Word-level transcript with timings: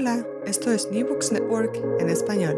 Hola, 0.00 0.26
esto 0.46 0.72
es 0.72 0.90
New 0.90 1.06
Books 1.06 1.30
Network 1.30 1.76
en 1.98 2.08
español. 2.08 2.56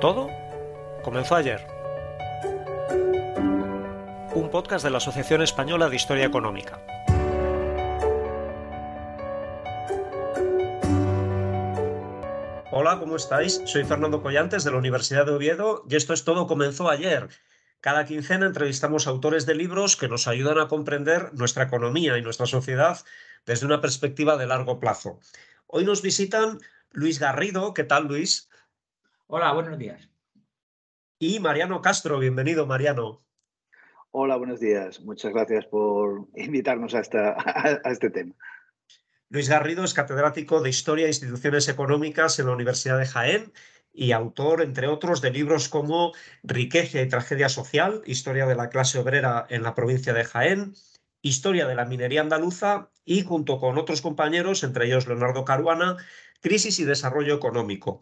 Todo 0.00 0.30
comenzó 1.02 1.34
ayer. 1.34 1.66
Un 4.34 4.48
podcast 4.50 4.82
de 4.82 4.90
la 4.92 4.96
Asociación 4.96 5.42
Española 5.42 5.90
de 5.90 5.96
Historia 5.96 6.24
Económica. 6.24 6.80
Hola, 12.70 12.98
¿cómo 12.98 13.16
estáis? 13.16 13.60
Soy 13.66 13.84
Fernando 13.84 14.22
Collantes 14.22 14.64
de 14.64 14.70
la 14.70 14.78
Universidad 14.78 15.26
de 15.26 15.32
Oviedo 15.32 15.84
y 15.86 15.96
esto 15.96 16.14
es 16.14 16.24
Todo 16.24 16.46
comenzó 16.46 16.88
ayer. 16.88 17.28
Cada 17.86 18.04
quincena 18.04 18.46
entrevistamos 18.46 19.06
autores 19.06 19.46
de 19.46 19.54
libros 19.54 19.94
que 19.96 20.08
nos 20.08 20.26
ayudan 20.26 20.58
a 20.58 20.66
comprender 20.66 21.32
nuestra 21.34 21.62
economía 21.62 22.18
y 22.18 22.20
nuestra 22.20 22.44
sociedad 22.44 22.98
desde 23.44 23.64
una 23.64 23.80
perspectiva 23.80 24.36
de 24.36 24.48
largo 24.48 24.80
plazo. 24.80 25.20
Hoy 25.68 25.84
nos 25.84 26.02
visitan 26.02 26.58
Luis 26.90 27.20
Garrido. 27.20 27.74
¿Qué 27.74 27.84
tal, 27.84 28.08
Luis? 28.08 28.50
Hola, 29.28 29.52
buenos 29.52 29.78
días. 29.78 30.10
Y 31.20 31.38
Mariano 31.38 31.80
Castro. 31.80 32.18
Bienvenido, 32.18 32.66
Mariano. 32.66 33.22
Hola, 34.10 34.34
buenos 34.34 34.58
días. 34.58 35.00
Muchas 35.02 35.32
gracias 35.32 35.64
por 35.66 36.26
invitarnos 36.34 36.92
a, 36.92 37.02
a 37.84 37.90
este 37.92 38.10
tema. 38.10 38.34
Luis 39.28 39.48
Garrido 39.48 39.84
es 39.84 39.94
catedrático 39.94 40.60
de 40.60 40.70
Historia 40.70 41.06
e 41.06 41.10
Instituciones 41.10 41.68
Económicas 41.68 42.36
en 42.40 42.46
la 42.46 42.52
Universidad 42.52 42.98
de 42.98 43.06
Jaén 43.06 43.52
y 43.96 44.12
autor, 44.12 44.62
entre 44.62 44.86
otros, 44.86 45.20
de 45.20 45.30
libros 45.30 45.68
como 45.68 46.12
Riqueza 46.42 47.00
y 47.00 47.08
Tragedia 47.08 47.48
Social, 47.48 48.02
Historia 48.04 48.46
de 48.46 48.54
la 48.54 48.68
clase 48.68 48.98
obrera 48.98 49.46
en 49.48 49.62
la 49.62 49.74
provincia 49.74 50.12
de 50.12 50.24
Jaén, 50.24 50.74
Historia 51.22 51.66
de 51.66 51.74
la 51.74 51.86
minería 51.86 52.20
andaluza 52.20 52.90
y, 53.04 53.22
junto 53.22 53.58
con 53.58 53.78
otros 53.78 54.02
compañeros, 54.02 54.62
entre 54.62 54.86
ellos 54.86 55.08
Leonardo 55.08 55.44
Caruana, 55.44 55.96
Crisis 56.40 56.78
y 56.78 56.84
Desarrollo 56.84 57.34
Económico. 57.34 57.98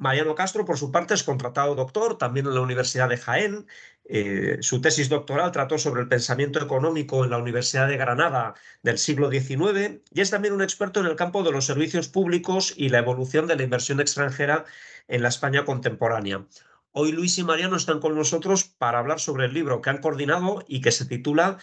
Mariano 0.00 0.34
Castro, 0.34 0.64
por 0.64 0.78
su 0.78 0.90
parte, 0.90 1.12
es 1.12 1.22
contratado 1.22 1.74
doctor 1.74 2.16
también 2.16 2.46
en 2.46 2.54
la 2.54 2.62
Universidad 2.62 3.10
de 3.10 3.18
Jaén. 3.18 3.66
Eh, 4.04 4.56
su 4.62 4.80
tesis 4.80 5.10
doctoral 5.10 5.52
trató 5.52 5.76
sobre 5.76 6.00
el 6.00 6.08
pensamiento 6.08 6.58
económico 6.58 7.22
en 7.22 7.28
la 7.28 7.36
Universidad 7.36 7.86
de 7.86 7.98
Granada 7.98 8.54
del 8.82 8.96
siglo 8.96 9.30
XIX 9.30 10.00
y 10.10 10.22
es 10.22 10.30
también 10.30 10.54
un 10.54 10.62
experto 10.62 11.00
en 11.00 11.06
el 11.06 11.16
campo 11.16 11.42
de 11.42 11.52
los 11.52 11.66
servicios 11.66 12.08
públicos 12.08 12.72
y 12.78 12.88
la 12.88 13.00
evolución 13.00 13.46
de 13.46 13.56
la 13.56 13.62
inversión 13.62 14.00
extranjera 14.00 14.64
en 15.06 15.22
la 15.22 15.28
España 15.28 15.66
contemporánea. 15.66 16.46
Hoy 16.92 17.12
Luis 17.12 17.36
y 17.36 17.44
Mariano 17.44 17.76
están 17.76 18.00
con 18.00 18.14
nosotros 18.14 18.64
para 18.64 19.00
hablar 19.00 19.20
sobre 19.20 19.44
el 19.44 19.52
libro 19.52 19.82
que 19.82 19.90
han 19.90 20.00
coordinado 20.00 20.64
y 20.66 20.80
que 20.80 20.92
se 20.92 21.04
titula 21.04 21.58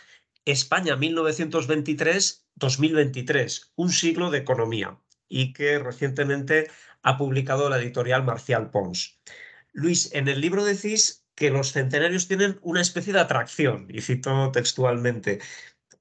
España 0.45 0.95
1923-2023, 0.95 3.71
un 3.75 3.91
siglo 3.91 4.29
de 4.29 4.37
economía, 4.37 4.99
y 5.27 5.53
que 5.53 5.79
recientemente 5.79 6.69
ha 7.01 7.17
publicado 7.17 7.69
la 7.69 7.77
editorial 7.77 8.23
Marcial 8.23 8.69
Pons. 8.69 9.19
Luis, 9.73 10.13
en 10.13 10.27
el 10.27 10.41
libro 10.41 10.65
decís 10.65 11.25
que 11.35 11.51
los 11.51 11.71
centenarios 11.71 12.27
tienen 12.27 12.59
una 12.61 12.81
especie 12.81 13.13
de 13.13 13.19
atracción, 13.19 13.87
y 13.89 14.01
cito 14.01 14.51
textualmente. 14.51 15.39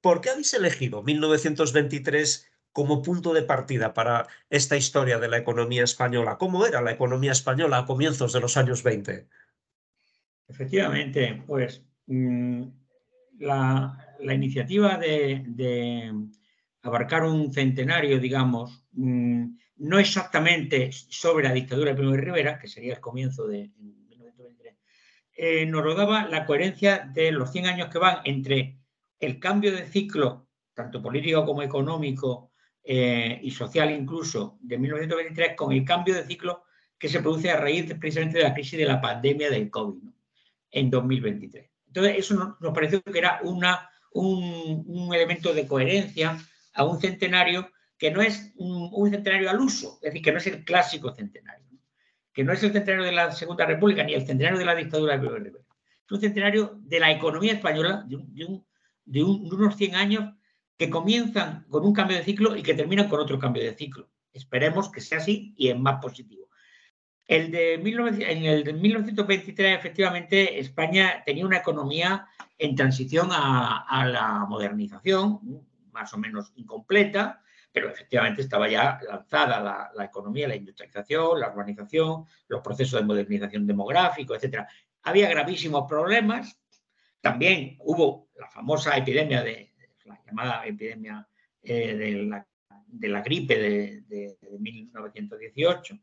¿Por 0.01 0.21
qué 0.21 0.31
habéis 0.31 0.55
elegido 0.55 1.03
1923 1.03 2.51
como 2.73 3.03
punto 3.03 3.33
de 3.35 3.43
partida 3.43 3.93
para 3.95 4.29
esta 4.51 4.77
historia 4.77 5.19
de 5.19 5.29
la 5.29 5.39
economía 5.39 5.85
española? 5.85 6.39
¿Cómo 6.39 6.67
era 6.67 6.81
la 6.81 6.93
economía 6.93 7.33
española 7.33 7.79
a 7.79 7.87
comienzos 7.87 8.33
de 8.33 8.41
los 8.41 8.57
años 8.57 8.83
20? 8.83 9.29
Efectivamente, 10.49 11.43
pues 11.47 11.83
mm, 12.07 12.63
la, 13.39 14.15
iniciativa 14.21 14.97
de, 14.97 16.13
abarcar 16.87 17.25
un 17.25 17.53
centenario, 17.53 18.19
digamos, 18.19 18.85
mm, 18.93 19.47
no 19.79 19.99
exactamente 19.99 20.91
sobre 20.93 21.45
la 21.45 21.53
dictadura 21.53 21.91
de 21.91 21.97
Primo 21.97 22.13
de 22.13 22.21
Rivera, 22.21 22.59
que 22.59 22.69
sería 22.69 22.95
el 22.95 23.01
comienzo 23.01 23.47
de 23.47 23.71
1923, 23.79 24.75
eh, 25.37 25.67
nos 25.67 25.83
rodaba 25.83 26.27
la 26.29 26.47
coherencia 26.47 27.11
de 27.13 27.31
los 27.31 27.53
100 27.53 27.67
años 27.67 27.89
que 27.89 27.99
van 27.99 28.19
entre 28.25 28.79
el 29.19 29.39
cambio 29.39 29.73
de 29.73 29.87
ciclo, 29.87 30.49
tanto 30.75 31.03
político 31.03 31.45
como 31.45 31.63
económico 31.63 32.53
eh, 32.83 33.39
y 33.43 33.51
social 33.51 33.91
incluso, 33.91 34.59
de 34.61 34.79
1923, 34.79 35.57
con 35.57 35.73
el 35.73 35.85
cambio 35.85 36.15
de 36.15 36.25
ciclo 36.25 36.65
que 36.99 37.09
se 37.09 37.21
produce 37.21 37.51
a 37.51 37.59
raíz 37.59 37.93
precisamente 37.99 38.39
de 38.39 38.45
la 38.45 38.55
crisis 38.55 38.79
de 38.79 38.87
la 38.87 39.01
pandemia 39.01 39.51
del 39.51 39.71
COVID 39.71 40.03
en 40.71 40.91
2023. 40.91 41.71
Entonces, 41.89 42.15
eso 42.19 42.57
nos, 42.61 42.75
pareció 42.75 43.03
que 43.03 43.19
era 43.19 43.41
un 43.43 45.15
elemento 45.15 45.53
de 45.53 45.67
coherencia 45.67 46.39
a 46.77 46.85
un 46.85 47.01
centenario 47.01 47.71
que 47.99 48.11
no 48.11 48.21
es 48.21 48.53
un, 48.57 49.11
centenario 49.11 49.51
al 49.51 49.61
uso, 49.61 49.99
es 50.03 50.13
decir, 50.13 50.23
que 50.23 50.33
no 50.33 50.39
es 50.39 50.47
el 50.47 50.65
clásico 50.65 51.15
centenario, 51.15 51.67
que 52.33 52.45
no 52.45 52.53
es 52.53 52.63
el 52.63 52.73
centenario 52.73 53.07
de 53.07 53.13
la 53.13 53.33
Segunda 53.33 53.65
República 53.65 54.03
ni 54.05 54.15
el 54.15 54.27
centenario 54.27 54.59
de 54.59 54.65
la 54.65 54.75
dictadura 54.75 55.17
de. 55.17 55.49
Es 55.49 56.13
un 56.13 56.21
centenario 56.21 56.79
de 56.83 57.01
la 57.01 57.11
economía 57.11 57.55
española 57.55 58.07
de, 58.07 59.23
unos 59.25 59.77
100 59.77 59.95
años 59.95 60.35
que 60.77 60.91
comienzan 60.91 61.65
con 61.71 61.85
un 61.85 61.95
cambio 61.95 62.19
de 62.19 62.25
ciclo 62.25 62.55
y 62.55 62.63
que 62.63 62.75
terminan 62.75 63.09
con 63.09 63.21
otro 63.21 63.39
cambio 63.39 63.63
de 63.63 63.75
ciclo. 63.75 64.11
Esperemos 64.33 64.91
que 64.91 65.01
sea 65.01 65.19
así 65.19 65.55
y 65.57 65.69
es 65.69 65.79
más 65.79 66.01
positivo. 66.03 66.51
El 67.27 67.51
de 67.51 67.75
en 67.75 68.45
el 68.45 68.63
de 68.63 68.73
1923, 68.73 69.77
efectivamente, 69.77 70.61
España 70.61 71.25
tenía 71.25 71.47
una 71.47 71.57
economía 71.57 72.29
en 72.57 72.77
transición 72.77 73.31
a 73.33 74.07
la 74.07 74.47
modernización, 74.49 75.41
más 75.97 76.13
o 76.13 76.19
menos 76.19 76.53
incompleta, 76.57 77.41
pero 77.73 77.89
efectivamente 77.89 78.43
estaba 78.43 78.69
ya 78.69 79.01
lanzada 79.09 79.91
la, 79.95 80.05
economía, 80.05 80.47
la 80.47 80.57
industrialización, 80.57 81.41
la 81.41 81.51
urbanización, 81.51 82.27
los 82.49 82.61
procesos 82.61 83.01
de 83.01 83.07
modernización 83.07 83.67
demográfico, 83.67 84.35
etc. 84.35 84.67
Había 85.03 85.31
gravísimos 85.31 85.89
problemas. 85.89 86.59
También 87.21 87.77
hubo 87.81 88.29
la 88.37 88.49
famosa 88.49 88.95
epidemia 88.97 89.43
de, 89.43 89.73
la 90.05 90.21
llamada 90.27 90.67
epidemia 90.67 91.27
eh, 91.63 91.95
de, 92.89 93.09
la, 93.09 93.23
gripe 93.23 93.59
de, 93.59 94.37
1918, 94.59 95.99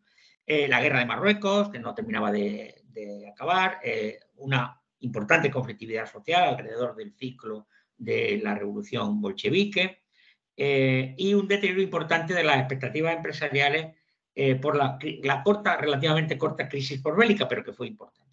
eh, 0.46 0.68
la 0.68 0.82
guerra 0.82 1.00
de 1.00 1.06
Marruecos, 1.06 1.70
que 1.70 1.80
no 1.80 1.94
terminaba 1.94 2.32
de, 2.32 2.84
acabar, 3.32 3.80
eh, 3.84 4.20
una 4.38 4.80
importante 5.00 5.52
conflictividad 5.52 6.12
social 6.12 6.50
alrededor 6.50 6.96
del 6.96 7.14
ciclo 7.14 7.68
de 8.03 8.40
la 8.44 8.56
revolución 8.56 9.22
bolchevique, 9.22 10.03
eh, 10.56 11.16
y 11.18 11.34
un 11.34 11.47
deterioro 11.47 11.81
importante 11.81 12.34
de 12.34 12.44
las 12.44 12.58
expectativas 12.58 13.16
empresariales 13.16 13.96
eh, 14.36 14.56
por 14.56 14.75
la, 14.75 14.97
corta, 15.44 15.78
relativamente 15.78 16.38
corta 16.38 16.69
crisis 16.69 17.02
por 17.02 17.18
bélica, 17.18 17.47
pero 17.47 17.64
que 17.64 17.74
fue 17.74 17.88
importante. 17.88 18.31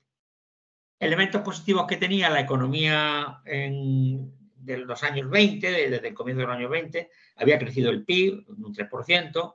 Elementos 0.99 1.41
positivos 1.41 1.87
que 1.87 1.97
tenía 1.97 2.29
la 2.29 2.41
economía 2.41 3.41
en, 3.47 4.39
los 4.67 5.03
años 5.03 5.31
20, 5.31 5.89
desde 5.89 6.09
el 6.09 6.15
comienzo 6.15 6.41
de 6.41 6.47
los 6.47 6.57
años 6.57 6.71
20, 6.71 7.11
había 7.37 7.59
crecido 7.59 7.91
el 7.91 8.05
PIB 8.05 8.45
un 8.49 8.75
3%, 8.75 9.55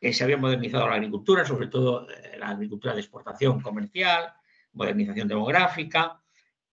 eh, 0.00 0.12
se 0.12 0.24
había 0.24 0.38
modernizado 0.38 0.88
la 0.88 0.94
agricultura, 0.94 1.44
sobre 1.44 1.66
todo 1.66 2.06
la 2.38 2.48
agricultura 2.48 2.94
de 2.94 3.00
exportación 3.00 3.60
comercial, 3.60 4.32
modernización 4.72 5.28
demográfica, 5.28 6.22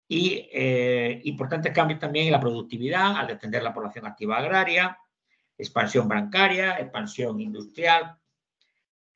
y 0.07 0.49
importantes 1.23 1.73
cambios 1.73 1.99
también 1.99 2.27
en 2.27 2.31
la 2.31 2.39
productividad 2.39 3.17
al 3.17 3.27
defender 3.27 3.63
la 3.63 3.73
población 3.73 4.05
activa 4.05 4.37
agraria, 4.37 4.97
expansión 5.57 6.07
bancaria, 6.07 6.77
expansión 6.79 7.39
industrial. 7.39 8.17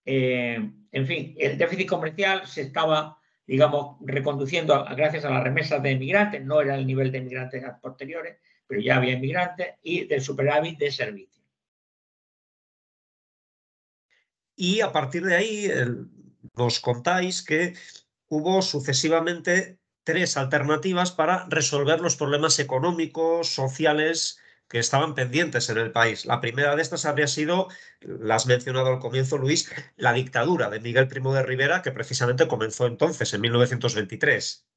Eh, 0.06 0.72
en 0.92 1.08
fin, 1.08 1.36
el 1.38 1.58
déficit 1.58 1.88
comercial 1.88 2.48
se 2.48 2.62
estaba, 2.62 3.20
digamos, 3.46 3.98
reconduciendo 4.02 4.86
gracias 4.96 5.26
a 5.26 5.30
las 5.30 5.44
remesas 5.44 5.84
de 5.84 5.92
inmigrantes, 5.92 6.44
no 6.44 6.62
era 6.62 6.76
el 6.76 6.88
nivel 6.88 7.12
de 7.12 7.20
inmigrantes 7.20 7.64
posteriores, 7.82 8.38
pero 8.66 8.82
ya 8.82 8.98
había 8.98 9.14
inmigrantes, 9.14 9.76
y 9.82 10.06
del 10.06 10.22
superávit 10.22 10.78
de 10.80 10.92
servicios. 10.92 11.46
Y 14.56 14.82
a 14.82 14.92
partir 14.92 15.24
de 15.24 15.36
ahí 15.36 15.70
nos 16.56 16.80
contáis 16.80 17.42
que 17.42 17.74
hubo 18.28 18.62
sucesivamente 18.62 19.79
tres 20.04 20.38
alternativas 20.38 21.12
para 21.12 21.46
resolver 21.50 22.02
los 22.02 22.16
problemas 22.16 22.60
económicos, 22.60 23.50
sociales 23.50 24.40
que 24.70 24.80
estaban 24.80 25.16
pendientes 25.16 25.70
en 25.70 25.80
el 25.80 25.92
país. 25.92 26.26
La 26.26 26.40
primera 26.40 26.76
de 26.76 26.82
estas 26.82 27.06
habría 27.06 27.28
sido, 27.28 27.68
la 28.02 28.36
has 28.36 28.46
mencionado 28.46 28.88
al 28.88 29.00
comienzo, 29.00 29.38
Luis, 29.38 29.72
la 29.98 30.14
dictadura 30.14 30.70
de 30.70 30.80
Miguel 30.80 31.08
Primo 31.08 31.34
de 31.34 31.44
Rivera, 31.44 31.82
que 31.82 31.92
precisamente 31.92 32.48
comenzó 32.48 32.86
entonces, 32.86 33.34
en 33.34 33.42
1923. 33.42 34.68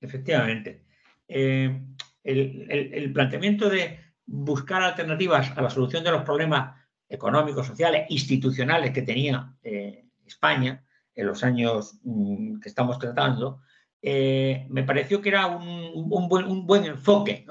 Efectivamente. 0.00 0.84
Eh, 1.26 1.82
el, 2.22 3.12
planteamiento 3.12 3.68
de 3.68 3.98
buscar 4.24 4.82
alternativas 4.82 5.50
a 5.56 5.62
la 5.62 5.70
solución 5.70 6.04
de 6.04 6.12
los 6.12 6.22
problemas 6.22 6.80
económicos, 7.08 7.66
sociales, 7.66 8.06
institucionales 8.08 8.92
que 8.92 9.02
tenía 9.02 9.52
eh, 9.62 10.06
España 10.24 10.84
en 11.14 11.26
los 11.26 11.42
años 11.42 11.98
mm, 12.04 12.60
que 12.60 12.68
estamos 12.68 12.98
tratando, 12.98 13.60
eh, 14.04 14.66
me 14.68 14.82
pareció 14.82 15.22
que 15.22 15.28
era 15.28 15.46
un, 15.46 16.28
buen, 16.66 16.84
enfoque 16.84 17.46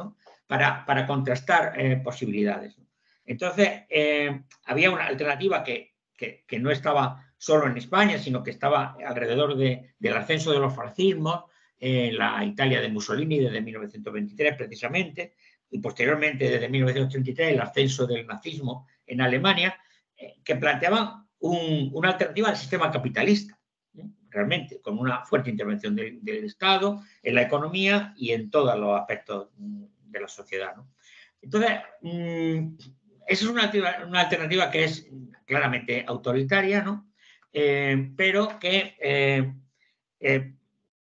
para, 0.46 0.86
para, 0.86 1.08
contrastar 1.08 1.80
eh, 1.80 1.96
posibilidades. 2.04 2.78
Entonces, 3.26 3.84
eh, 3.90 4.42
había 4.66 4.92
una 4.92 5.06
alternativa 5.06 5.64
que, 5.64 5.94
que, 6.18 6.60
no 6.60 6.70
estaba 6.70 7.26
solo 7.38 7.68
en 7.68 7.78
España, 7.78 8.18
sino 8.18 8.44
que 8.44 8.52
estaba 8.52 8.98
alrededor 9.08 9.56
de, 9.56 9.94
del 9.98 10.18
ascenso 10.18 10.52
de 10.52 10.60
los 10.60 10.76
fascismos, 10.76 11.46
en 11.84 12.16
la 12.16 12.46
Italia 12.46 12.80
de 12.80 12.90
Mussolini 12.90 13.40
desde 13.40 13.60
1923 13.60 14.56
precisamente, 14.56 15.34
y 15.72 15.80
posteriormente 15.80 16.48
desde 16.48 16.70
1933 16.70 17.54
el 17.54 17.60
ascenso 17.60 18.06
del 18.06 18.28
nazismo 18.28 18.88
en 19.08 19.22
Alemania, 19.22 19.76
que 20.44 20.56
planteaban 20.58 21.26
una 21.40 22.10
alternativa 22.10 22.50
al 22.50 22.58
sistema 22.58 22.92
capitalista 22.92 23.60
realmente, 24.32 24.82
con 24.82 24.98
una 24.98 25.24
fuerte 25.26 25.50
intervención 25.50 25.96
del, 25.96 26.46
Estado 26.46 27.04
en 27.22 27.36
la 27.36 27.44
economía 27.44 28.14
y 28.18 28.32
en 28.32 28.50
todos 28.50 28.78
los 28.80 29.00
aspectos 29.00 29.50
mm, 29.58 29.84
de 30.06 30.20
la 30.20 30.28
sociedad. 30.28 30.76
Entonces, 31.42 31.72
mm, 32.02 32.76
esa 33.28 33.46
es 33.46 33.50
una, 33.50 33.64
alternativa 34.20 34.72
que 34.72 34.84
es 34.86 35.08
claramente 35.46 36.04
autoritaria, 36.08 36.82
¿no? 36.82 37.12
Eh, 37.54 38.12
pero 38.16 38.58
que, 38.60 38.96
eh, 39.00 39.54
eh, 40.20 40.54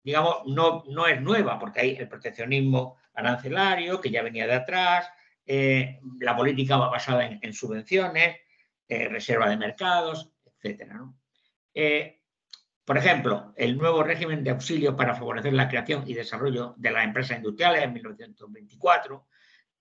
digamos, 0.03 0.45
no, 0.45 0.83
no 0.87 1.07
es 1.07 1.21
nueva, 1.21 1.57
porque 1.57 1.81
hay 1.81 1.95
el 1.95 2.07
proteccionismo 2.07 2.97
arancelario, 3.13 4.01
que 4.01 4.11
ya 4.11 4.21
venía 4.21 4.45
de 4.45 4.55
atrás, 4.55 5.09
la 5.47 6.35
política 6.35 6.75
basada 6.77 7.27
en, 7.27 7.39
en 7.41 7.53
subvenciones, 7.53 8.37
reserva 8.89 9.47
de 9.47 9.57
mercados, 9.57 10.31
etc. 10.63 10.87
¿no? 10.87 11.15
Por 12.85 12.99
ejemplo, 12.99 13.51
el 13.57 13.77
nuevo 13.77 14.03
régimen 14.03 14.43
de 14.43 14.51
auxilio 14.51 14.95
para 14.95 15.15
favorecer 15.15 15.53
la 15.53 15.67
creación 15.67 16.03
y 16.05 16.13
desarrollo 16.13 16.75
de 16.77 16.91
las 16.91 17.03
empresas 17.03 17.37
industriales 17.37 17.83
en 17.83 17.93
1924, 17.93 19.25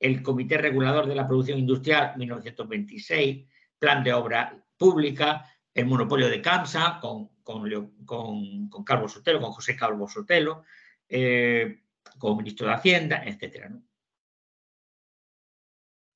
el 0.00 0.22
Comité 0.22 0.56
Regulador 0.56 1.06
de 1.06 1.14
la 1.14 1.26
Producción 1.26 1.58
Industrial 1.58 2.14
1926, 2.16 3.46
Plan 3.78 4.02
de 4.02 4.12
Obra 4.14 4.58
Pública, 4.78 5.44
el 5.74 5.84
monopolio 5.84 6.30
de 6.30 6.40
CAMSA 6.40 6.98
con, 7.00 7.28
con, 7.42 8.84
Calvo 8.86 9.08
Sotelo, 9.08 9.40
con 9.40 9.52
José 9.52 9.76
Calvo 9.76 10.08
Sotelo, 10.08 10.64
eh, 11.06 11.82
como 12.18 12.36
ministro 12.36 12.66
de 12.66 12.72
Hacienda, 12.72 13.22
etc. 13.26 13.70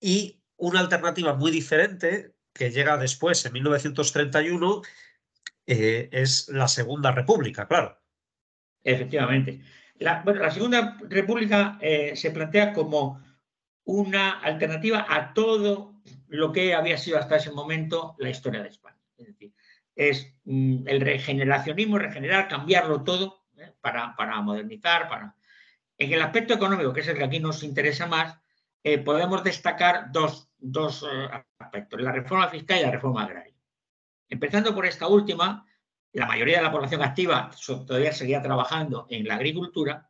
Y 0.01 0.41
una 0.57 0.81
alternativa 0.81 1.35
muy 1.35 1.51
diferente 1.51 2.35
que 2.55 2.71
llega 2.71 2.97
después, 2.97 3.45
en 3.45 3.53
1931, 3.53 4.83
eh, 5.71 6.09
es 6.11 6.49
la 6.49 6.67
Segunda 6.67 7.13
República, 7.13 7.69
claro. 7.69 8.01
Efectivamente. 8.83 9.61
La, 9.99 10.23
bueno, 10.23 10.41
la 10.41 10.51
Segunda 10.51 10.97
República 11.11 11.77
eh, 11.83 12.17
se 12.17 12.31
plantea 12.31 12.73
como 12.73 13.23
una 13.85 14.41
alternativa 14.41 15.05
a 15.07 15.35
todo 15.35 16.01
lo 16.29 16.53
que 16.53 16.75
había 16.75 16.97
sido 16.97 17.19
hasta 17.19 17.37
ese 17.37 17.53
momento 17.53 18.17
la 18.19 18.31
historia 18.31 18.63
de 18.63 18.71
España. 18.71 18.97
Es 19.19 19.27
decir, 19.27 19.53
es 19.95 20.35
mm, 20.45 20.89
el 20.89 21.03
regeneracionismo, 21.03 21.99
regenerar, 21.99 22.49
cambiarlo 22.49 23.05
todo 23.05 23.45
¿eh? 23.59 23.71
para, 23.83 24.41
modernizar. 24.41 25.35
En 25.99 26.13
el 26.15 26.23
aspecto 26.23 26.55
económico, 26.55 26.95
que 26.95 27.01
es 27.01 27.09
el 27.09 27.19
que 27.19 27.25
aquí 27.25 27.41
nos 27.41 27.63
interesa 27.63 28.07
más, 28.07 28.39
podemos 29.05 29.45
destacar 29.45 30.11
dos 30.11 30.49
aspectos, 31.59 32.01
la 32.01 32.13
reforma 32.13 32.49
fiscal 32.49 32.79
y 32.79 32.83
la 32.85 32.91
reforma 32.91 33.25
agraria. 33.25 33.58
Empezando 34.29 34.75
por 34.75 34.87
esta 34.87 35.07
última, 35.07 35.67
la 36.13 36.27
mayoría 36.27 36.59
de 36.59 36.65
la 36.65 36.73
población 36.73 37.03
activa 37.03 37.51
todavía 37.87 38.13
seguía 38.13 38.43
trabajando 38.43 39.07
en 39.11 39.27
la 39.27 39.37
agricultura, 39.37 40.09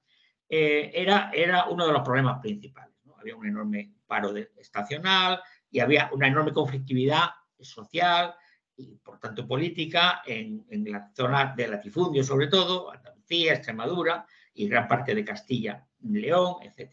eh, 0.49 0.91
era, 0.95 1.31
era 1.33 1.67
uno 1.67 1.87
de 1.87 1.93
los 1.93 2.03
problemas 2.03 2.41
principales. 2.41 2.95
Había 3.19 3.37
un 3.37 3.47
enorme 3.47 3.93
paro 4.07 4.35
estacional 4.37 5.41
y 5.71 5.81
había 5.81 6.09
una 6.13 6.29
enorme 6.29 6.53
conflictividad 6.53 7.31
social 7.61 8.35
y, 8.77 8.97
por 8.97 9.19
tanto, 9.19 9.47
política 9.47 10.23
en, 10.25 10.65
la 10.87 11.11
zona 11.15 11.53
de 11.57 11.69
latifundio, 11.69 12.23
sobre 12.23 12.47
todo, 12.47 12.93
Andalucía, 12.93 13.55
Extremadura 13.55 14.25
y 14.55 14.69
gran 14.69 14.87
parte 14.87 15.15
de 15.15 15.25
Castilla, 15.25 15.85
León, 16.01 16.57
etc. 16.63 16.93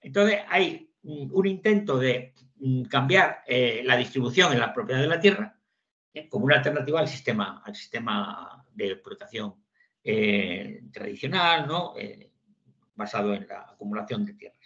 Entonces, 0.00 0.40
hay 0.48 0.88
un 1.02 1.46
intento 1.46 1.98
de 1.98 2.34
mm, 2.56 2.84
cambiar 2.84 3.42
eh, 3.46 3.82
la 3.84 3.96
distribución 3.96 4.52
en 4.52 4.60
la 4.60 4.72
propiedad 4.72 5.00
de 5.00 5.08
la 5.08 5.20
tierra. 5.20 5.58
Como 6.28 6.44
una 6.44 6.56
alternativa 6.56 7.00
al 7.00 7.08
sistema, 7.08 7.62
al 7.64 7.74
sistema 7.74 8.64
de 8.74 8.92
explotación 8.92 9.54
eh, 10.04 10.82
tradicional, 10.92 11.66
¿no? 11.66 11.94
Eh, 11.96 12.30
basado 12.94 13.34
en 13.34 13.46
la 13.46 13.60
acumulación 13.70 14.26
de 14.26 14.34
tierras. 14.34 14.58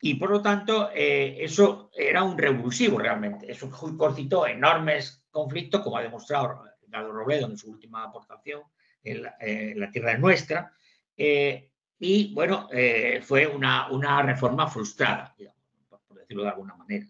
Y 0.00 0.14
por 0.14 0.30
lo 0.30 0.42
tanto, 0.42 0.90
eso 0.92 1.90
era 1.96 2.22
un 2.22 2.36
revulsivo 2.36 2.98
realmente. 2.98 3.50
Eso 3.50 3.70
concitó 3.96 4.46
enormes 4.46 5.24
conflictos, 5.30 5.80
como 5.80 5.96
ha 5.96 6.02
demostrado 6.02 6.62
Ricardo 6.82 7.10
Robledo 7.10 7.46
en 7.46 7.56
su 7.56 7.70
última 7.70 8.04
aportación, 8.04 8.62
en 9.02 9.22
la, 9.22 9.90
tierra 9.90 10.12
es 10.12 10.20
nuestra. 10.20 10.72
y 11.16 12.34
bueno, 12.34 12.68
fue 13.22 13.46
una, 13.46 13.90
una, 13.90 14.20
reforma 14.20 14.66
frustrada, 14.66 15.34
por 15.88 16.18
decirlo 16.18 16.42
de 16.42 16.50
alguna 16.50 16.74
manera. 16.74 17.06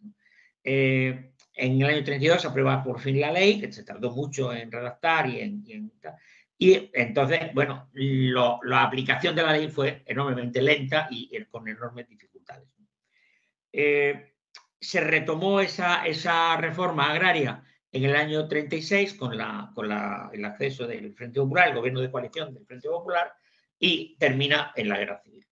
En 1.55 1.81
el 1.81 1.89
año 1.89 2.05
32 2.05 2.43
se 2.43 2.49
aprueba 2.49 2.83
por 2.83 3.01
fin 3.01 3.21
la 3.21 3.31
ley, 3.31 3.61
que 3.61 3.73
se 3.73 3.85
tardó 3.85 4.11
mucho 4.11 4.53
en 4.53 4.71
redactar 4.71 5.29
y 5.29 5.41
en... 5.41 5.93
Entonces, 6.59 7.53
bueno, 7.53 7.91
la 7.93 8.83
aplicación 8.83 9.35
de 9.37 9.43
la 9.43 9.53
ley 9.53 9.69
fue 9.69 10.03
enormemente 10.07 10.63
lenta 10.63 11.09
y, 11.11 11.45
con 11.47 11.69
enormes 11.69 12.09
dificultades. 12.09 12.69
Eh, 13.73 14.35
se 14.81 15.01
retomó 15.01 15.61
esa, 15.61 16.57
reforma 16.57 17.11
agraria 17.11 17.65
en 17.91 18.05
el 18.05 18.17
año 18.17 18.47
36 18.47 19.15
con, 19.15 19.33
el 19.33 20.45
acceso 20.45 20.87
del 20.87 21.15
Frente 21.15 21.41
Popular, 21.41 21.69
el 21.69 21.77
gobierno 21.77 22.01
de 22.01 22.11
coalición 22.11 22.55
del 22.55 22.67
Frente 22.67 22.89
Popular, 22.89 23.33
y 23.79 24.17
termina 24.19 24.73
en 24.77 24.89
la 24.89 24.99
guerra 24.99 25.21
civil. 25.23 25.47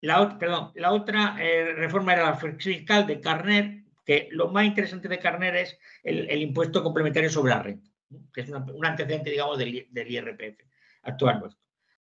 La, 0.00 0.20
otra 0.20 1.36
eh, 1.40 1.72
reforma 1.74 2.12
era 2.12 2.24
la 2.24 2.34
fiscal 2.34 3.06
de 3.06 3.20
Carnet, 3.20 3.84
que 4.04 4.28
lo 4.32 4.48
más 4.48 4.64
interesante 4.64 5.08
de 5.08 5.18
Carner 5.18 5.56
es 5.56 5.78
el, 6.02 6.40
impuesto 6.40 6.82
complementario 6.82 7.30
sobre 7.30 7.50
la 7.50 7.62
renta, 7.62 7.90
que 8.32 8.42
es 8.42 8.48
un 8.48 8.86
antecedente, 8.86 9.30
digamos, 9.30 9.58
del, 9.58 9.88
IRPF 9.94 10.60
actual 11.02 11.40
nuestro. 11.40 11.62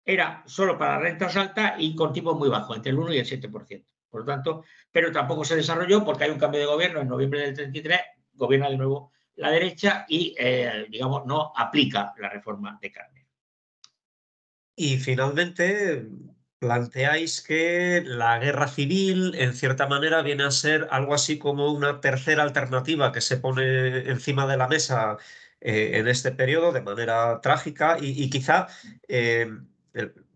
Era 0.05 0.43
solo 0.47 0.77
para 0.79 0.99
rentas 0.99 1.37
altas 1.37 1.75
y 1.79 1.95
con 1.95 2.13
tipos 2.13 2.37
muy 2.37 2.49
bajos, 2.49 2.77
entre 2.77 2.91
el 2.91 2.99
1 2.99 3.15
y 3.15 3.19
el 3.19 3.27
7%. 3.27 3.85
Por 4.11 4.21
lo 4.21 4.27
tanto, 4.27 4.65
pero 4.91 5.11
tampoco 5.11 5.45
se 5.45 5.57
desarrolló 5.57 6.05
porque 6.05 6.25
hay 6.25 6.31
un 6.31 6.39
cambio 6.39 6.61
de 6.61 6.67
gobierno 6.67 7.01
en 7.01 7.09
noviembre 7.09 7.41
del 7.41 7.55
33, 7.55 8.01
gobierna 8.35 8.69
de 8.69 8.77
nuevo 8.77 9.13
la 9.37 9.51
derecha 9.51 10.05
y, 10.09 10.35
eh, 10.39 10.87
digamos, 10.91 11.25
no 11.25 11.53
aplica 11.57 12.13
la 12.19 12.29
reforma 12.29 12.79
de 12.81 12.93
Carner. 12.93 13.27
Y 14.77 14.99
finalmente, 14.99 16.07
planteáis 16.63 17.41
que 17.41 18.05
la 18.07 18.39
guerra 18.39 18.69
civil, 18.69 19.35
en 19.37 19.53
cierta 19.53 19.89
manera, 19.89 20.23
viene 20.23 20.45
a 20.45 20.53
ser 20.53 20.87
algo 20.93 21.13
así 21.13 21.37
como 21.37 21.73
una 21.73 22.01
tercera 22.01 22.45
alternativa 22.45 23.11
que 23.11 23.21
se 23.21 23.37
pone 23.37 24.09
encima 24.09 24.47
de 24.47 24.57
la 24.57 24.69
mesa 24.69 25.17
eh, 25.61 25.99
en 25.99 26.07
este 26.07 26.31
periodo 26.31 26.71
de 26.71 26.81
manera 26.81 27.41
trágica 27.41 27.97
y, 28.01 28.31
quizá 28.31 28.69
eh, 29.09 29.51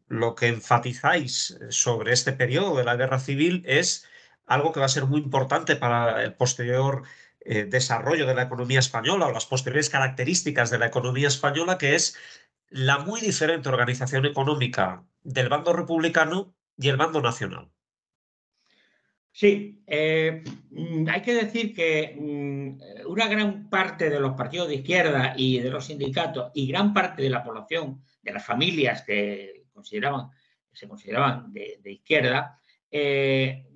lo 0.08 0.34
que 0.34 0.48
enfatizáis 0.48 1.58
sobre 1.68 2.12
este 2.12 2.32
periodo 2.32 2.76
de 2.76 2.84
la 2.84 2.96
guerra 2.96 3.20
civil 3.20 3.62
es 3.64 4.04
algo 4.46 4.72
que 4.72 4.80
va 4.80 4.86
a 4.86 4.88
ser 4.88 5.06
muy 5.06 5.20
importante 5.20 5.76
para 5.76 6.24
el 6.24 6.34
posterior 6.34 7.04
eh, 7.48 7.66
desarrollo 7.66 8.26
de 8.26 8.34
la 8.34 8.42
economía 8.42 8.80
española 8.80 9.26
o 9.26 9.32
las 9.32 9.46
posteriores 9.46 9.90
características 9.90 10.70
de 10.70 10.78
la 10.78 10.86
economía 10.86 11.28
española, 11.28 11.78
que 11.78 11.94
es 11.94 12.16
la 12.76 12.98
muy 12.98 13.22
diferente 13.22 13.70
organización 13.70 14.26
económica 14.26 15.02
del 15.22 15.48
bando 15.48 15.72
republicano 15.72 16.54
y 16.76 16.90
el 16.90 16.98
bando 16.98 17.22
nacional. 17.22 17.70
Sí, 19.32 19.82
eh, 19.86 20.44
mm, 20.70 21.08
hay 21.08 21.22
que 21.22 21.34
decir 21.34 21.74
que 21.74 22.14
mm, 22.18 23.08
una 23.10 23.28
gran 23.28 23.70
parte 23.70 24.10
de 24.10 24.20
los 24.20 24.34
partidos 24.34 24.68
de 24.68 24.76
izquierda 24.76 25.32
y 25.36 25.58
de 25.58 25.70
los 25.70 25.86
sindicatos 25.86 26.50
y 26.54 26.66
gran 26.66 26.92
parte 26.92 27.22
de 27.22 27.30
la 27.30 27.42
población, 27.42 28.02
de 28.20 28.32
las 28.32 28.44
familias 28.44 29.02
que 29.02 29.64
consideraban, 29.72 30.28
se 30.72 30.86
consideraban 30.86 31.52
de, 31.52 31.80
izquierda, 31.84 32.58
eh, 32.90 33.66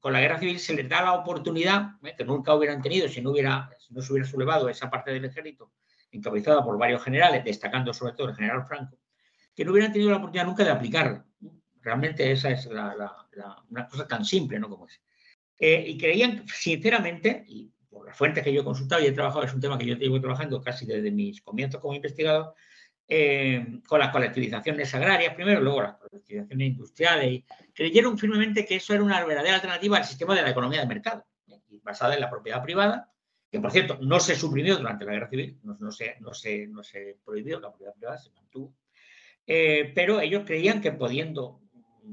con 0.00 0.12
la 0.12 0.20
guerra 0.20 0.40
civil 0.40 0.58
se 0.58 0.74
les 0.74 0.88
da 0.88 1.02
la 1.02 1.12
oportunidad, 1.12 1.92
eh, 2.02 2.14
que 2.18 2.24
nunca 2.24 2.52
hubieran 2.54 2.82
tenido 2.82 3.08
si 3.08 3.20
no, 3.20 3.30
hubiera, 3.30 3.70
si 3.78 3.94
no 3.94 4.02
se 4.02 4.12
hubiera 4.12 4.28
sublevado 4.28 4.68
esa 4.68 4.90
parte 4.90 5.12
del 5.12 5.24
ejército, 5.24 5.70
encabezada 6.16 6.64
por 6.64 6.78
varios 6.78 7.02
generales, 7.02 7.44
destacando 7.44 7.92
sobre 7.92 8.12
todo 8.14 8.28
el 8.28 8.34
general 8.34 8.64
Franco, 8.66 8.98
que 9.54 9.64
no 9.64 9.72
hubieran 9.72 9.92
tenido 9.92 10.10
la 10.10 10.16
oportunidad 10.16 10.46
nunca 10.46 10.64
de 10.64 10.70
aplicarla. 10.70 11.24
Realmente 11.80 12.30
esa 12.30 12.50
es 12.50 12.66
una 12.66 13.88
cosa 13.88 14.08
tan 14.08 14.24
simple, 14.24 14.58
¿no? 14.58 14.68
Como 14.68 14.86
es. 14.86 15.00
Eh, 15.58 15.84
y 15.86 15.98
creían, 15.98 16.44
sinceramente, 16.48 17.44
y 17.46 17.70
por 17.88 18.06
las 18.06 18.16
fuentes 18.16 18.42
que 18.42 18.52
yo 18.52 18.62
he 18.62 18.64
consultado 18.64 19.02
y 19.02 19.06
he 19.06 19.12
trabajado, 19.12 19.44
es 19.44 19.54
un 19.54 19.60
tema 19.60 19.78
que 19.78 19.86
yo 19.86 19.94
llevo 19.94 20.20
trabajando 20.20 20.60
casi 20.60 20.84
desde 20.86 21.10
mis 21.10 21.40
comienzos 21.42 21.80
como 21.80 21.94
investigador, 21.94 22.54
eh, 23.06 23.80
con 23.86 24.00
las 24.00 24.10
colectivizaciones 24.10 24.94
agrarias 24.94 25.34
primero, 25.34 25.60
luego 25.60 25.82
las 25.82 25.96
colectivizaciones 25.96 26.68
industriales, 26.68 27.32
y 27.32 27.44
creyeron 27.72 28.18
firmemente 28.18 28.64
que 28.64 28.76
eso 28.76 28.94
era 28.94 29.02
una 29.02 29.24
verdadera 29.24 29.56
alternativa 29.56 29.98
al 29.98 30.04
sistema 30.04 30.34
de 30.34 30.42
la 30.42 30.50
economía 30.50 30.80
de 30.80 30.86
mercado, 30.86 31.24
basada 31.82 32.14
en 32.14 32.20
la 32.20 32.30
propiedad 32.30 32.62
privada, 32.62 33.13
que 33.54 33.60
por 33.60 33.70
cierto 33.70 33.98
no 34.00 34.18
se 34.18 34.34
suprimió 34.34 34.76
durante 34.76 35.04
la 35.04 35.12
guerra 35.12 35.28
civil, 35.28 35.56
no, 35.62 35.92
se, 35.92 36.16
no, 36.18 36.32
no 36.32 36.82
prohibió, 37.24 37.60
la 37.60 37.68
propiedad 37.68 37.94
privada 37.94 38.18
se 38.18 38.30
mantuvo, 38.30 38.74
eh, 39.46 39.92
pero 39.94 40.20
ellos 40.20 40.42
creían 40.44 40.80
que 40.80 40.90
pudiendo 40.90 41.60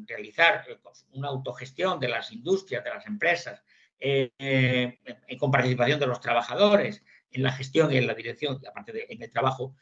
realizar 0.06 0.64
eh, 0.70 0.78
una 1.14 1.30
autogestión 1.30 2.00
de 2.00 2.10
las 2.10 2.32
industrias, 2.32 2.84
de 2.84 2.90
las 2.92 3.08
empresas, 3.08 3.64
eh, 4.00 5.00
con 5.40 5.50
participación 5.50 6.00
de 6.00 6.06
los 6.06 6.22
trabajadores 6.22 7.04
en 7.32 7.42
la 7.42 7.54
gestión 7.54 7.92
y 7.92 7.98
en 7.98 8.06
la 8.06 8.14
dirección, 8.14 8.62
aparte 8.70 8.92
de 8.92 9.08
en 9.10 9.24
el 9.24 9.32
trabajo 9.32 9.74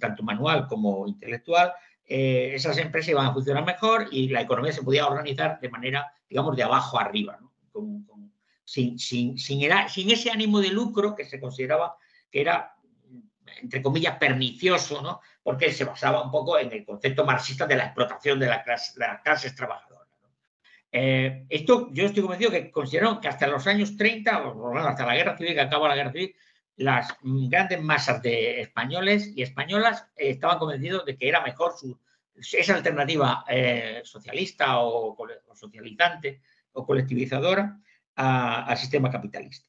tanto 0.00 0.24
manual 0.24 0.66
como 0.66 1.06
intelectual, 1.06 1.74
esas 2.04 2.76
empresas 2.78 3.10
iban 3.10 3.26
a 3.26 3.32
funcionar 3.32 3.64
mejor 3.64 4.08
y 4.10 4.30
la 4.30 4.40
economía 4.40 4.72
se 4.72 4.82
podía 4.82 5.06
organizar 5.06 5.60
de 5.60 5.68
manera, 5.68 6.12
digamos, 6.28 6.56
de 6.56 6.64
abajo 6.64 6.98
arriba, 6.98 7.38
sin, 8.64 8.98
sin, 8.98 9.38
sin, 9.38 9.62
ese 10.10 10.30
ánimo 10.30 10.60
de 10.60 10.68
lucro 10.68 11.14
que 11.14 11.24
se 11.24 11.40
consideraba 11.40 11.96
que 12.30 12.40
era 12.40 12.74
entre 13.62 13.82
comillas, 13.82 14.16
pernicioso, 14.18 15.02
¿no? 15.02 15.20
porque 15.42 15.72
se 15.72 15.84
basaba 15.84 16.22
un 16.22 16.30
poco 16.30 16.58
en 16.58 16.72
el 16.72 16.84
concepto 16.84 17.24
marxista 17.24 17.66
de 17.66 17.76
la 17.76 17.84
explotación 17.84 18.38
de, 18.38 18.46
la 18.46 18.62
clase, 18.62 18.98
las 18.98 19.20
clases 19.20 19.54
trabajadoras. 19.54 20.08
Eh, 20.90 21.44
esto 21.48 21.88
yo 21.92 22.06
estoy 22.06 22.22
convencido 22.22 22.50
que 22.50 22.70
consideraron 22.70 23.20
que 23.20 23.28
hasta 23.28 23.46
los 23.46 23.66
años 23.66 23.96
30, 23.96 24.46
o 24.46 24.78
hasta 24.78 25.04
la 25.04 25.16
guerra 25.16 25.36
civil, 25.36 25.54
que 25.54 25.60
acaba 25.60 25.88
la 25.88 25.96
guerra 25.96 26.12
civil, 26.12 26.34
las 26.76 27.16
grandes 27.22 27.82
masas 27.82 28.22
de 28.22 28.60
españoles 28.60 29.32
y 29.34 29.42
españolas 29.42 30.06
eh, 30.16 30.30
estaban 30.30 30.58
convencidos 30.58 31.04
de 31.04 31.16
que 31.16 31.28
era 31.28 31.40
mejor 31.42 31.72
su, 31.76 31.98
esa 32.36 32.74
alternativa 32.74 33.44
eh, 33.48 34.00
socialista 34.04 34.80
o, 34.80 35.16
socializante 35.54 36.40
o 36.72 36.84
colectivizadora 36.84 37.78
al 38.16 38.76
sistema 38.76 39.10
capitalista. 39.10 39.68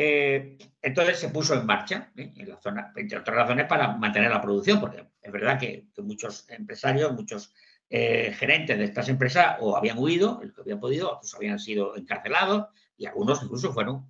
Eh, 0.00 0.56
entonces 0.80 1.18
se 1.18 1.28
puso 1.30 1.54
en 1.54 1.66
marcha, 1.66 2.12
¿eh? 2.16 2.32
en 2.36 2.48
la 2.48 2.60
zona, 2.60 2.92
entre 2.94 3.18
otras 3.18 3.36
razones, 3.36 3.66
para 3.66 3.96
mantener 3.96 4.30
la 4.30 4.40
producción, 4.40 4.78
porque 4.78 5.04
es 5.20 5.32
verdad 5.32 5.58
que, 5.58 5.88
muchos 5.98 6.48
empresarios, 6.50 7.12
muchos 7.14 7.52
eh, 7.90 8.32
gerentes 8.38 8.78
de 8.78 8.84
estas 8.84 9.08
empresas 9.08 9.56
o 9.58 9.76
habían 9.76 9.98
huido, 9.98 10.40
el 10.40 10.54
que 10.54 10.60
habían 10.60 10.78
podido, 10.78 11.16
otros 11.16 11.34
habían 11.34 11.58
sido 11.58 11.96
encarcelados 11.96 12.66
y 12.96 13.06
algunos 13.06 13.42
incluso 13.42 13.72
fueron 13.72 14.08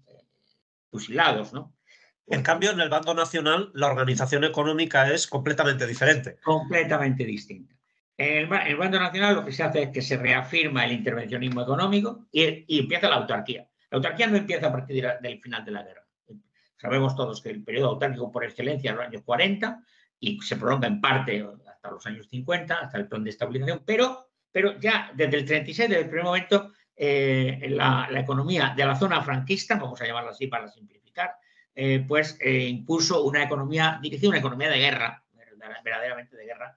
fusilados, 0.91 1.55
¿no? 1.55 1.75
En 2.27 2.43
cambio, 2.43 2.73
en 2.73 2.81
el 2.81 2.91
bando 2.91 3.15
nacional, 3.15 3.71
la 3.73 3.87
organización 3.87 4.45
económica 4.45 5.11
es 5.11 5.27
completamente 5.27 5.87
diferente. 5.87 6.39
Completamente 6.45 7.25
distinta. 7.25 7.78
En 8.21 8.53
el, 8.53 8.77
bando 8.77 8.99
nacional 8.99 9.37
lo 9.37 9.45
que 9.45 9.53
se 9.53 9.63
hace 9.63 9.85
es 9.85 9.91
que 9.91 10.03
se 10.03 10.17
reafirma 10.17 10.85
el 10.85 10.91
intervencionismo 10.91 11.63
económico 11.63 12.27
y 12.33 12.81
empieza 12.81 13.09
la 13.09 13.15
autarquía. 13.15 13.69
La 13.91 13.97
autarquía 13.97 14.27
no 14.27 14.37
empieza 14.37 14.67
a 14.67 14.73
partir 14.73 15.07
del 15.21 15.41
final 15.41 15.65
de 15.65 15.71
la 15.71 15.85
guerra. 15.85 16.05
Sabemos 16.77 17.15
todos 17.15 17.41
que 17.41 17.51
el 17.51 17.63
periodo 17.63 17.91
autárquico 17.91 18.33
por 18.33 18.45
excelencia 18.45 18.91
es 18.91 18.97
los 18.97 19.07
años 19.07 19.23
40 19.25 19.85
y 20.19 20.41
se 20.41 20.57
prolonga 20.57 20.89
en 20.89 21.01
parte 21.01 21.47
hasta 21.69 21.91
los 21.93 22.05
años 22.07 22.29
50, 22.29 22.75
hasta 22.75 22.99
el 22.99 23.07
plan 23.07 23.23
de 23.23 23.31
estabilización, 23.31 23.83
pero, 23.87 24.31
pero 24.51 24.79
ya 24.81 25.13
desde 25.15 25.37
el 25.37 25.45
36, 25.45 25.89
desde 25.89 26.03
el 26.03 26.09
primer 26.09 26.25
momento, 26.25 26.73
eh, 26.97 27.69
la, 27.71 28.09
economía 28.15 28.75
de 28.77 28.85
la 28.85 28.97
zona 28.97 29.23
franquista, 29.23 29.77
vamos 29.77 30.01
a 30.01 30.07
llamarla 30.07 30.31
así 30.31 30.49
para 30.49 30.67
simplificar, 30.67 31.37
eh, 31.73 32.05
pues 32.07 32.37
eh, 32.41 32.67
impuso 32.67 33.23
una 33.23 33.45
economía, 33.45 34.01
dirigida 34.03 34.31
una 34.31 34.39
economía 34.39 34.71
de 34.71 34.79
guerra, 34.79 35.25
verdaderamente 35.85 36.37
de 36.37 36.45
guerra, 36.45 36.77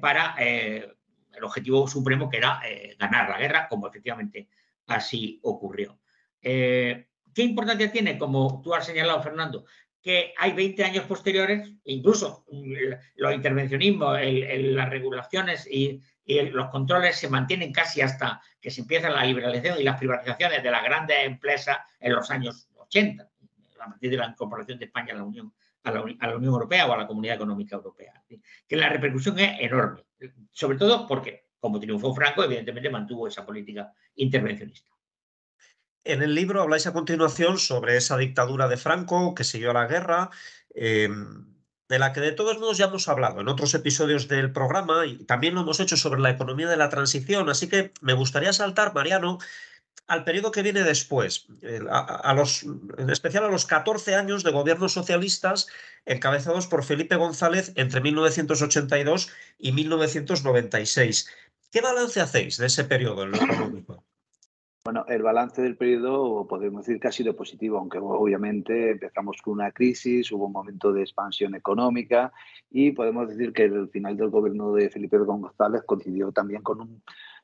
para 0.00 0.36
el 0.38 1.44
objetivo 1.44 1.88
supremo 1.88 2.28
que 2.28 2.36
era 2.38 2.60
ganar 2.98 3.28
la 3.28 3.38
guerra, 3.38 3.68
como 3.68 3.88
efectivamente 3.88 4.48
así 4.86 5.40
ocurrió. 5.42 5.98
Eh, 6.40 7.06
¿Qué 7.34 7.42
importancia 7.42 7.90
tiene, 7.90 8.18
como 8.18 8.60
tú 8.62 8.74
has 8.74 8.84
señalado, 8.84 9.22
Fernando? 9.22 9.64
Que 10.02 10.34
hay 10.38 10.52
20 10.52 10.84
años 10.84 11.04
posteriores, 11.06 11.70
incluso 11.84 12.44
mm, 12.50 12.72
los 13.16 13.34
intervencionismos, 13.34 14.18
las 14.20 14.90
regulaciones 14.90 15.66
y, 15.70 16.02
los 16.24 16.70
controles 16.70 17.16
se 17.16 17.28
mantienen 17.28 17.72
casi 17.72 18.00
hasta 18.00 18.40
que 18.60 18.70
se 18.70 18.82
empieza 18.82 19.10
la 19.10 19.24
liberalización 19.24 19.78
y 19.78 19.82
las 19.82 19.98
privatizaciones 19.98 20.62
de 20.62 20.70
las 20.70 20.84
grandes 20.84 21.16
empresas 21.24 21.78
en 21.98 22.12
los 22.12 22.30
años 22.30 22.68
80, 22.76 23.28
a 23.80 23.86
partir 23.86 24.10
de 24.12 24.16
la 24.16 24.28
incorporación 24.28 24.78
de 24.78 24.84
España 24.84 25.12
a 25.12 25.16
la 25.16 25.24
Unión, 25.24 25.52
a 25.84 25.90
la, 25.90 26.02
Unión 26.36 26.52
Europea 26.52 26.86
o 26.86 26.92
a 26.92 26.96
la 26.96 27.06
Comunidad 27.06 27.36
Económica 27.36 27.76
Europea. 27.76 28.22
Que 28.66 28.76
la 28.76 28.88
repercusión 28.88 29.38
es 29.38 29.60
enorme, 29.60 30.04
sobre 30.50 30.78
todo 30.78 31.06
porque, 31.06 31.48
como 31.58 31.80
triunfó 31.80 32.14
Franco, 32.14 32.44
evidentemente 32.44 32.90
mantuvo 32.90 33.26
esa 33.26 33.44
política 33.44 33.92
intervencionista. 34.16 34.90
En 36.04 36.22
el 36.22 36.34
libro 36.34 36.62
habláis 36.62 36.86
a 36.86 36.92
continuación 36.92 37.58
sobre 37.58 37.96
esa 37.96 38.16
dictadura 38.16 38.68
de 38.68 38.76
Franco 38.76 39.34
que 39.34 39.44
siguió 39.44 39.70
a 39.70 39.74
la 39.74 39.86
guerra, 39.86 40.30
em, 40.74 41.46
de 41.88 41.98
la 41.98 42.12
que 42.12 42.20
de 42.20 42.32
todos 42.32 42.58
modos 42.58 42.78
ya 42.78 42.86
hemos 42.86 43.06
hablado 43.08 43.40
en 43.40 43.48
otros 43.48 43.74
episodios 43.74 44.26
del 44.26 44.50
programa 44.50 45.06
y 45.06 45.24
también 45.24 45.54
lo 45.54 45.60
hemos 45.60 45.78
hecho 45.78 45.96
sobre 45.96 46.20
la 46.20 46.30
economía 46.30 46.68
de 46.68 46.76
la 46.76 46.88
transición. 46.88 47.48
Así 47.50 47.68
que 47.68 47.92
me 48.00 48.14
gustaría 48.14 48.52
saltar, 48.52 48.94
Mariano, 48.94 49.38
al 50.06 50.24
periodo 50.24 50.50
que 50.50 50.62
viene 50.62 50.82
después, 50.82 51.46
en 51.62 53.10
especial 53.10 53.44
a 53.44 53.48
los 53.48 53.66
14 53.66 54.14
años 54.14 54.42
de 54.42 54.50
gobiernos 54.50 54.92
socialistas 54.92 55.68
encabezados 56.04 56.66
por 56.66 56.84
Felipe 56.84 57.16
González 57.16 57.72
entre 57.76 58.00
1982 58.00 59.30
y 59.58 59.72
1996. 59.72 61.30
¿Qué 61.70 61.80
balance 61.80 62.20
hacéis 62.20 62.58
de 62.58 62.66
ese 62.66 62.84
periodo 62.84 63.22
en 63.22 63.30
lo 63.30 63.36
económico? 63.38 64.04
Bueno, 64.84 65.04
el 65.06 65.22
balance 65.22 65.62
del 65.62 65.76
periodo 65.76 66.44
podemos 66.48 66.84
decir 66.84 67.00
que 67.00 67.06
ha 67.06 67.12
sido 67.12 67.36
positivo, 67.36 67.78
aunque 67.78 67.98
obviamente 67.98 68.90
empezamos 68.90 69.40
con 69.40 69.54
una 69.54 69.70
crisis, 69.70 70.32
hubo 70.32 70.46
un 70.46 70.52
momento 70.52 70.92
de 70.92 71.02
expansión 71.02 71.54
económica 71.54 72.32
y 72.68 72.90
podemos 72.90 73.28
decir 73.28 73.52
que 73.52 73.62
el 73.64 73.88
final 73.90 74.16
del 74.16 74.30
gobierno 74.30 74.72
de 74.72 74.90
Felipe 74.90 75.18
González 75.18 75.82
coincidió 75.86 76.32
también 76.32 76.62
con 76.62 76.80
un, 76.80 77.02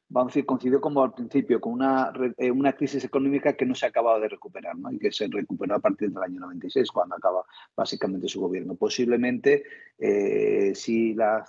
vamos 0.08 0.30
a 0.30 0.32
decir, 0.32 0.46
coincidió 0.46 0.80
como 0.80 1.02
al 1.02 1.12
principio 1.12 1.60
con 1.60 1.74
una, 1.74 2.12
eh, 2.38 2.50
una 2.50 2.72
crisis 2.72 3.04
económica 3.04 3.52
que 3.52 3.66
no 3.66 3.74
se 3.74 3.86
acababa 3.86 4.18
de 4.18 4.28
recuperar 4.28 4.76
¿no? 4.76 4.90
y 4.90 4.98
que 4.98 5.12
se 5.12 5.28
recuperó 5.28 5.74
a 5.74 5.80
partir 5.80 6.10
del 6.10 6.22
año 6.22 6.40
96, 6.40 6.90
cuando 6.90 7.16
acaba 7.16 7.44
básicamente 7.76 8.28
su 8.28 8.40
gobierno. 8.40 8.74
Posiblemente, 8.74 9.64
eh, 9.98 10.72
si 10.74 11.14
la, 11.14 11.44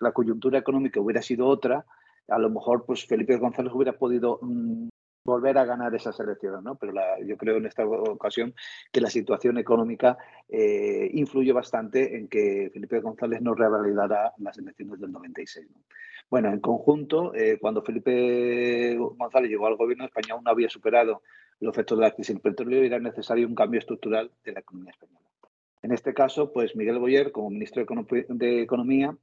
la 0.00 0.12
coyuntura 0.12 0.58
económica 0.58 1.00
hubiera 1.00 1.22
sido 1.22 1.46
otra, 1.46 1.84
a 2.28 2.38
lo 2.38 2.50
mejor 2.50 2.84
pues 2.86 3.04
Felipe 3.06 3.36
González 3.36 3.72
hubiera 3.74 3.98
podido 3.98 4.38
mm, 4.40 4.88
volver 5.24 5.58
a 5.58 5.64
ganar 5.64 5.94
esas 5.94 6.18
elecciones, 6.20 6.62
¿no? 6.62 6.76
Pero 6.76 6.92
yo 7.24 7.36
creo 7.36 7.56
en 7.56 7.66
esta 7.66 7.86
ocasión 7.86 8.54
que 8.90 9.00
la 9.00 9.10
situación 9.10 9.58
económica 9.58 10.16
eh, 10.48 11.10
influye 11.12 11.52
bastante 11.52 12.16
en 12.16 12.28
que 12.28 12.70
Felipe 12.72 13.00
González 13.00 13.40
no 13.42 13.54
revalidará 13.54 14.32
las 14.38 14.58
elecciones 14.58 15.00
del 15.00 15.12
96. 15.12 15.68
Bueno, 16.30 16.50
en 16.50 16.60
conjunto, 16.60 17.34
eh, 17.34 17.58
cuando 17.60 17.82
Felipe 17.82 18.96
González 18.96 19.50
llegó 19.50 19.66
al 19.66 19.76
gobierno, 19.76 20.04
España 20.04 20.34
aún 20.34 20.44
no 20.44 20.50
había 20.50 20.68
superado 20.68 21.22
los 21.58 21.74
efectos 21.74 21.98
de 21.98 22.04
la 22.04 22.12
crisis 22.12 22.34
del 22.34 22.42
petróleo 22.42 22.82
y 22.82 22.86
era 22.86 22.98
necesario 22.98 23.46
un 23.46 23.54
cambio 23.54 23.80
estructural 23.80 24.30
de 24.44 24.52
la 24.52 24.60
economía 24.60 24.92
española. 24.92 25.20
En 25.82 25.92
este 25.92 26.14
caso, 26.14 26.52
pues 26.52 26.76
Miguel 26.76 26.98
Boyer, 26.98 27.32
como 27.32 27.50
ministro 27.50 27.84
de 27.84 28.62
Economía, 28.62 29.16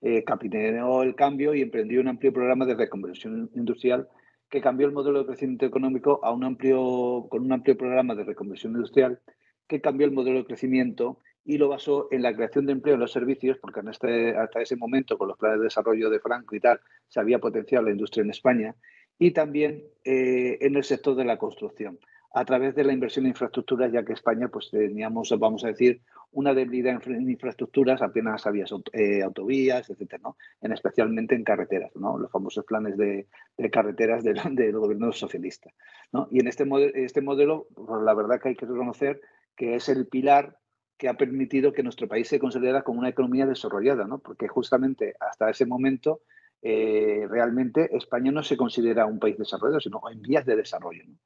eh, 0.00 0.24
el 0.24 1.14
cambio 1.14 1.54
y 1.54 1.62
emprendió 1.62 2.00
un 2.00 2.08
amplio 2.08 2.32
programa 2.32 2.66
de 2.66 2.74
reconversión 2.74 3.50
industrial 3.54 4.08
que 4.52 4.60
cambió 4.60 4.86
el 4.86 4.92
modelo 4.92 5.20
de 5.20 5.26
crecimiento 5.26 5.64
económico 5.64 6.20
a 6.22 6.30
un 6.30 6.44
amplio, 6.44 7.26
con 7.30 7.42
un 7.42 7.52
amplio 7.52 7.74
programa 7.74 8.14
de 8.14 8.24
reconversión 8.24 8.74
industrial, 8.74 9.18
que 9.66 9.80
cambió 9.80 10.06
el 10.06 10.12
modelo 10.12 10.40
de 10.40 10.44
crecimiento 10.44 11.20
y 11.42 11.56
lo 11.56 11.68
basó 11.68 12.08
en 12.10 12.20
la 12.20 12.34
creación 12.34 12.66
de 12.66 12.72
empleo 12.72 12.94
en 12.96 13.00
los 13.00 13.12
servicios, 13.12 13.56
porque 13.62 13.80
este, 13.90 14.36
hasta 14.36 14.60
ese 14.60 14.76
momento, 14.76 15.16
con 15.16 15.28
los 15.28 15.38
planes 15.38 15.58
de 15.58 15.64
desarrollo 15.64 16.10
de 16.10 16.20
Franco 16.20 16.54
y 16.54 16.60
tal, 16.60 16.80
se 17.08 17.18
había 17.18 17.38
potenciado 17.38 17.82
la 17.86 17.92
industria 17.92 18.24
en 18.24 18.30
España, 18.30 18.76
y 19.18 19.30
también 19.30 19.84
eh, 20.04 20.58
en 20.60 20.76
el 20.76 20.84
sector 20.84 21.16
de 21.16 21.24
la 21.24 21.38
construcción 21.38 21.98
a 22.34 22.44
través 22.44 22.74
de 22.74 22.84
la 22.84 22.92
inversión 22.92 23.26
en 23.26 23.30
infraestructuras, 23.30 23.92
ya 23.92 24.04
que 24.04 24.14
España 24.14 24.48
pues 24.48 24.70
teníamos, 24.70 25.34
vamos 25.38 25.64
a 25.64 25.68
decir, 25.68 26.00
una 26.32 26.54
debilidad 26.54 27.00
en 27.06 27.30
infraestructuras, 27.30 28.00
apenas 28.00 28.46
había 28.46 28.64
eh, 28.92 29.22
autovías, 29.22 29.90
etcétera, 29.90 30.22
¿no? 30.24 30.36
En, 30.62 30.72
especialmente 30.72 31.34
en 31.34 31.44
carreteras, 31.44 31.94
¿no? 31.94 32.16
Los 32.16 32.30
famosos 32.30 32.64
planes 32.64 32.96
de, 32.96 33.26
carreteras 33.70 34.24
del, 34.24 34.40
del, 34.54 34.78
gobierno 34.78 35.12
socialista, 35.12 35.70
¿no? 36.10 36.28
Y 36.30 36.40
en 36.40 36.48
este, 36.48 36.64
modelo, 36.64 36.92
este 36.94 37.20
modelo, 37.20 37.66
pues, 37.74 38.02
la 38.02 38.14
verdad 38.14 38.40
que 38.40 38.50
hay 38.50 38.56
que 38.56 38.66
reconocer 38.66 39.20
que 39.54 39.74
es 39.74 39.90
el 39.90 40.06
pilar 40.06 40.56
que 40.96 41.08
ha 41.08 41.14
permitido 41.14 41.72
que 41.72 41.82
nuestro 41.82 42.08
país 42.08 42.28
se 42.28 42.38
considere 42.38 42.82
como 42.82 43.00
una 43.00 43.10
economía 43.10 43.44
desarrollada, 43.44 44.06
¿no? 44.06 44.20
Porque 44.20 44.48
justamente 44.48 45.14
hasta 45.20 45.50
ese 45.50 45.66
momento 45.66 46.22
eh, 46.62 47.26
realmente 47.28 47.94
España 47.94 48.30
no 48.30 48.42
se 48.42 48.56
considera 48.56 49.04
un 49.04 49.18
país 49.18 49.36
desarrollado, 49.36 49.80
sino 49.80 50.00
en 50.10 50.22
vías 50.22 50.46
de 50.46 50.56
desarrollo. 50.56 51.02
¿no? 51.06 51.16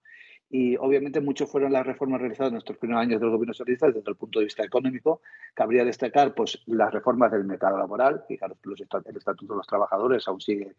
Y 0.49 0.76
obviamente 0.76 1.21
muchos 1.21 1.50
fueron 1.50 1.73
las 1.73 1.85
reformas 1.85 2.21
realizadas 2.21 2.50
en 2.50 2.55
nuestros 2.55 2.79
primeros 2.79 3.03
años 3.03 3.21
del 3.21 3.31
gobierno 3.31 3.53
socialista 3.53 3.88
desde 3.88 4.11
el 4.11 4.17
punto 4.17 4.38
de 4.38 4.45
vista 4.45 4.62
económico. 4.65 5.21
Cabría 5.55 5.85
destacar 5.85 6.35
pues, 6.35 6.62
las 6.67 6.93
reformas 6.93 7.33
del 7.33 7.45
mercado 7.45 7.79
laboral, 7.79 8.25
fijaros 8.29 8.59
que 8.62 8.71
el 8.71 9.17
Estatuto 9.17 9.55
de 9.55 9.59
los 9.59 9.67
Trabajadores 9.67 10.26
aún 10.29 10.41
sigue, 10.41 10.76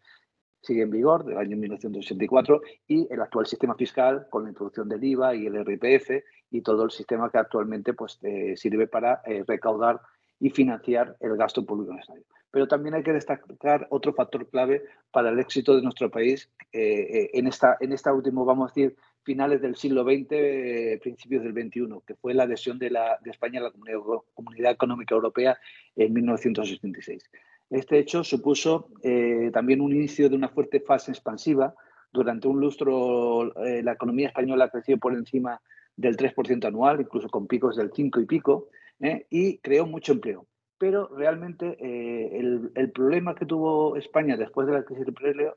sigue 0.62 0.82
en 0.82 0.90
vigor, 0.90 1.24
del 1.24 1.36
año 1.36 1.56
1984, 1.56 2.62
y 2.86 3.12
el 3.12 3.20
actual 3.20 3.46
sistema 3.46 3.74
fiscal 3.74 4.26
con 4.30 4.44
la 4.44 4.50
introducción 4.50 4.88
del 4.88 5.04
IVA 5.04 5.34
y 5.34 5.46
el 5.46 5.62
RPF 5.62 6.24
y 6.50 6.62
todo 6.62 6.84
el 6.84 6.90
sistema 6.90 7.30
que 7.30 7.38
actualmente 7.38 7.92
pues, 7.92 8.18
eh, 8.22 8.56
sirve 8.56 8.86
para 8.86 9.20
eh, 9.26 9.44
recaudar 9.46 10.00
y 10.40 10.50
financiar 10.50 11.16
el 11.20 11.36
gasto 11.36 11.66
público 11.66 11.92
necesario. 11.92 12.24
Pero 12.50 12.66
también 12.66 12.94
hay 12.94 13.02
que 13.02 13.12
destacar 13.12 13.86
otro 13.90 14.14
factor 14.14 14.48
clave 14.48 14.82
para 15.10 15.28
el 15.28 15.38
éxito 15.38 15.76
de 15.76 15.82
nuestro 15.82 16.10
país 16.10 16.50
eh, 16.72 17.28
en, 17.34 17.46
esta, 17.46 17.76
en 17.80 17.92
esta 17.92 18.14
última, 18.14 18.42
vamos 18.42 18.70
a 18.70 18.74
decir, 18.74 18.96
finales 19.28 19.60
del 19.60 19.76
siglo 19.76 20.04
XX, 20.04 21.02
principios 21.02 21.44
del 21.44 21.52
XXI, 21.52 22.00
que 22.06 22.14
fue 22.14 22.32
la 22.32 22.44
adhesión 22.44 22.78
de, 22.78 22.90
España 23.26 23.60
a 23.60 23.64
la 23.64 23.72
Comunidad, 24.34 24.72
Económica 24.72 25.14
Europea 25.14 25.58
en 25.96 26.14
1976. 26.14 27.30
Este 27.68 27.98
hecho 27.98 28.24
supuso 28.24 28.88
eh, 29.02 29.50
también 29.52 29.82
un 29.82 29.92
inicio 29.92 30.30
de 30.30 30.34
una 30.34 30.48
fuerte 30.48 30.80
fase 30.80 31.10
expansiva. 31.10 31.74
Durante 32.10 32.48
un 32.48 32.58
lustro 32.58 33.54
eh, 33.66 33.82
la 33.82 33.92
economía 33.92 34.28
española 34.28 34.70
creció 34.70 34.96
por 34.96 35.12
encima 35.12 35.60
del 35.94 36.16
3% 36.16 36.64
anual, 36.64 37.02
incluso 37.02 37.28
con 37.28 37.46
picos 37.46 37.76
del 37.76 37.92
5 37.94 38.20
y 38.20 38.24
pico, 38.24 38.68
eh, 39.00 39.26
y 39.28 39.58
creó 39.58 39.86
mucho 39.86 40.12
empleo. 40.12 40.46
Pero 40.78 41.06
realmente 41.14 41.76
el, 42.38 42.70
el, 42.74 42.92
problema 42.92 43.34
que 43.34 43.44
tuvo 43.44 43.96
España 43.96 44.38
después 44.38 44.66
de 44.66 44.72
la 44.72 44.84
crisis 44.84 45.04
del 45.04 45.08
empleo 45.08 45.54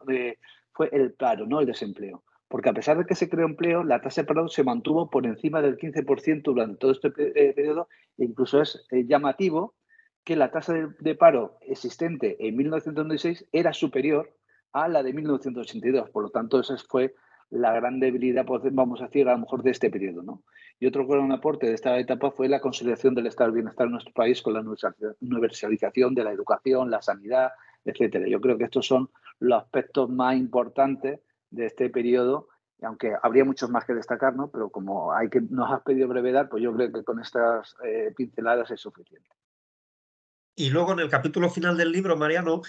fue 0.73 0.89
el 0.91 1.13
paro, 1.13 1.45
no 1.45 1.61
el 1.61 1.67
desempleo 1.67 2.21
porque 2.51 2.69
a 2.69 2.73
pesar 2.73 2.97
de 2.97 3.05
que 3.05 3.15
se 3.15 3.29
creó 3.29 3.47
empleo, 3.47 3.83
la 3.83 4.01
tasa 4.01 4.21
de 4.21 4.27
paro 4.27 4.49
se 4.49 4.63
mantuvo 4.63 5.09
por 5.09 5.25
encima 5.25 5.61
del 5.61 5.77
15% 5.77 6.43
durante 6.43 6.77
todo 6.77 6.91
este 6.91 7.07
eh, 7.07 7.53
periodo 7.53 7.87
e 8.17 8.25
incluso 8.25 8.61
es 8.61 8.85
eh, 8.91 9.05
llamativo 9.07 9.73
que 10.25 10.35
la 10.35 10.51
tasa 10.51 10.73
de, 10.73 11.15
paro 11.15 11.57
existente 11.61 12.35
en 12.45 12.57
1996 12.57 13.47
era 13.53 13.73
superior 13.73 14.35
a 14.73 14.89
la 14.89 15.01
de 15.01 15.13
1982. 15.13 16.09
Por 16.09 16.23
lo 16.23 16.29
tanto, 16.29 16.59
esa 16.59 16.75
fue 16.77 17.15
la 17.49 17.73
gran 17.73 17.99
debilidad, 17.99 18.45
pues, 18.45 18.61
vamos 18.71 19.01
a 19.01 19.05
decir, 19.05 19.27
a 19.27 19.31
lo 19.31 19.39
mejor 19.39 19.63
de 19.63 19.71
este 19.71 19.89
periodo. 19.89 20.21
¿no? 20.21 20.43
Y 20.79 20.85
otro 20.85 21.07
gran 21.07 21.31
aporte 21.31 21.67
de 21.67 21.73
esta 21.73 21.97
etapa 21.97 22.31
fue 22.31 22.49
la 22.49 22.59
consolidación 22.59 23.15
del 23.15 23.27
estado 23.27 23.49
del 23.49 23.61
bienestar 23.61 23.87
en 23.87 23.93
nuestro 23.93 24.13
país 24.13 24.41
con 24.41 24.53
la 24.53 24.63
universalización 25.21 26.13
de 26.13 26.23
la 26.23 26.31
educación, 26.33 26.91
la 26.91 27.01
sanidad, 27.01 27.51
etcétera. 27.85 28.27
Yo 28.27 28.41
creo 28.41 28.57
que 28.57 28.65
estos 28.65 28.85
son 28.85 29.09
los 29.39 29.63
aspectos 29.63 30.09
más 30.09 30.35
importantes 30.35 31.21
de 31.51 31.67
este 31.67 31.89
periodo, 31.89 32.49
aunque 32.81 33.13
habría 33.21 33.45
muchos 33.45 33.69
más 33.69 33.85
que 33.85 33.93
destacar, 33.93 34.35
¿no? 34.35 34.49
pero 34.49 34.69
como 34.69 35.13
hay 35.13 35.29
que, 35.29 35.41
nos 35.41 35.71
has 35.71 35.81
pedido 35.83 36.07
brevedad, 36.07 36.49
pues 36.49 36.63
yo 36.63 36.73
creo 36.73 36.91
que 36.91 37.03
con 37.03 37.19
estas 37.19 37.75
eh, 37.85 38.13
pinceladas 38.15 38.71
es 38.71 38.81
suficiente. 38.81 39.29
Y 40.55 40.69
luego 40.69 40.93
en 40.93 40.99
el 40.99 41.09
capítulo 41.09 41.49
final 41.49 41.77
del 41.77 41.91
libro, 41.91 42.17
Mariano, 42.17 42.61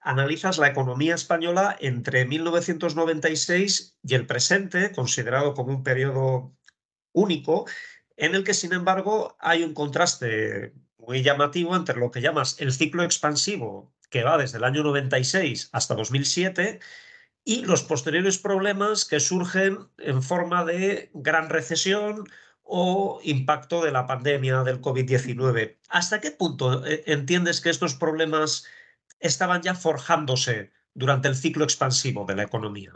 analizas 0.00 0.58
la 0.58 0.68
economía 0.68 1.14
española 1.14 1.76
entre 1.80 2.24
1996 2.26 3.98
y 4.02 4.14
el 4.14 4.26
presente, 4.26 4.92
considerado 4.92 5.54
como 5.54 5.70
un 5.70 5.82
periodo 5.82 6.52
único, 7.12 7.66
en 8.16 8.34
el 8.34 8.44
que, 8.44 8.54
sin 8.54 8.72
embargo, 8.72 9.36
hay 9.40 9.62
un 9.62 9.74
contraste 9.74 10.74
muy 10.98 11.22
llamativo 11.22 11.76
entre 11.76 11.98
lo 11.98 12.10
que 12.10 12.20
llamas 12.20 12.60
el 12.60 12.72
ciclo 12.72 13.02
expansivo, 13.02 13.92
que 14.10 14.22
va 14.22 14.38
desde 14.38 14.58
el 14.58 14.64
año 14.64 14.82
96 14.82 15.70
hasta 15.72 15.94
2007, 15.94 16.80
y 17.48 17.64
los 17.64 17.84
posteriores 17.84 18.38
problemas 18.38 19.04
que 19.04 19.20
surgen 19.20 19.78
en 19.98 20.20
forma 20.20 20.64
de 20.64 21.10
gran 21.14 21.48
recesión 21.48 22.24
o 22.64 23.20
impacto 23.22 23.84
de 23.84 23.92
la 23.92 24.04
pandemia 24.04 24.64
del 24.64 24.80
COVID-19. 24.80 25.76
¿Hasta 25.88 26.20
qué 26.20 26.32
punto 26.32 26.84
eh, 26.84 27.04
entiendes 27.06 27.60
que 27.60 27.70
estos 27.70 27.94
problemas 27.94 28.66
estaban 29.20 29.62
ya 29.62 29.76
forjándose 29.76 30.72
durante 30.92 31.28
el 31.28 31.36
ciclo 31.36 31.62
expansivo 31.62 32.24
de 32.24 32.34
la 32.34 32.42
economía? 32.42 32.94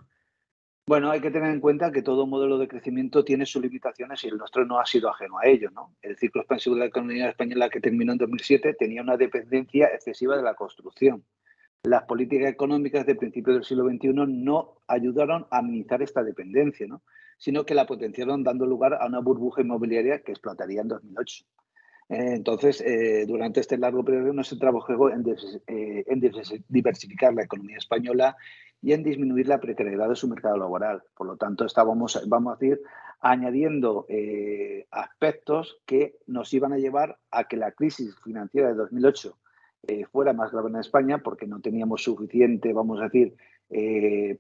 Bueno, 0.85 1.13
hay 1.13 1.21
que 1.21 1.31
tener 1.31 1.53
en 1.53 1.61
cuenta 1.61 1.93
que 1.93 2.03
todo 2.03 2.27
modelo 2.27 2.59
de 2.59 2.67
crecimiento 2.67 3.25
tiene 3.25 3.47
sus 3.47 3.63
limitaciones 3.63 4.25
y 4.25 4.29
el 4.29 4.37
nuestro 4.37 4.65
no 4.65 4.81
ha 4.81 4.87
sido 4.87 5.11
ajeno 5.11 5.39
a 5.39 5.47
ello. 5.47 5.71
¿no? 5.71 5.95
El 6.03 6.17
ciclo 6.17 6.41
expansivo 6.41 6.75
de 6.75 6.81
la 6.81 6.87
economía 6.87 7.29
española 7.29 7.71
que 7.71 7.81
terminó 7.81 8.11
en 8.11 8.19
2007 8.19 8.75
tenía 8.75 9.03
una 9.03 9.17
dependencia 9.17 9.87
excesiva 9.95 10.37
de 10.37 10.43
la 10.43 10.55
construcción 10.55 11.25
las 11.83 12.05
políticas 12.05 12.51
económicas 12.51 13.07
de 13.07 13.15
principios 13.15 13.57
del 13.57 13.65
siglo 13.65 13.89
XXI 13.89 14.13
no 14.27 14.77
ayudaron 14.87 15.47
a 15.51 15.63
minimizar 15.63 16.03
esta 16.03 16.23
dependencia, 16.23 16.87
¿no? 16.87 17.03
sino 17.39 17.65
que 17.65 17.75
la 17.75 17.87
potenciaron 17.87 18.45
dando 18.45 18.67
lugar 18.67 18.95
a 19.01 19.07
una 19.07 19.21
burbuja 19.21 19.63
inmobiliaria 19.63 20.21
que 20.21 20.33
explotaría 20.33 20.83
en 20.83 20.89
2008. 20.89 21.45
Eh, 22.11 22.35
entonces, 22.35 22.83
eh, 22.83 23.25
durante 23.27 23.61
este 23.61 23.79
largo 23.79 24.05
periodo 24.05 24.33
no 24.33 24.45
se 24.45 24.57
trabajó 24.57 25.11
en, 25.11 25.25
eh, 25.67 26.05
diversificar 26.69 27.33
la 27.33 27.45
economía 27.45 27.79
española 27.79 28.37
y 28.83 28.93
en 28.93 29.03
disminuir 29.03 29.49
la 29.49 29.61
precariedad 29.61 30.09
de 30.09 30.17
su 30.17 30.29
mercado 30.29 30.59
laboral. 30.59 31.03
Por 31.17 31.29
lo 31.29 31.37
tanto, 31.37 31.65
estábamos, 31.65 32.23
vamos 32.27 32.53
a 32.53 32.57
decir, 32.57 32.81
añadiendo 33.21 34.07
aspectos 34.91 35.79
que 35.87 36.17
nos 36.27 36.53
iban 36.55 36.73
a 36.73 36.79
llevar 36.79 37.19
a 37.31 37.45
que 37.45 37.57
la 37.57 37.73
crisis 37.73 38.17
financiera 38.25 38.69
de 38.69 38.75
2008 38.75 39.37
eh, 39.87 40.05
fuera 40.05 40.33
más 40.33 40.53
grave 40.53 40.69
en 40.69 40.77
España 40.77 41.19
porque 41.19 41.47
no 41.47 41.61
teníamos 41.61 42.03
suficiente, 42.03 42.73
vamos 42.73 43.01
a 43.01 43.05
decir, 43.05 43.35
eh, 43.71 44.39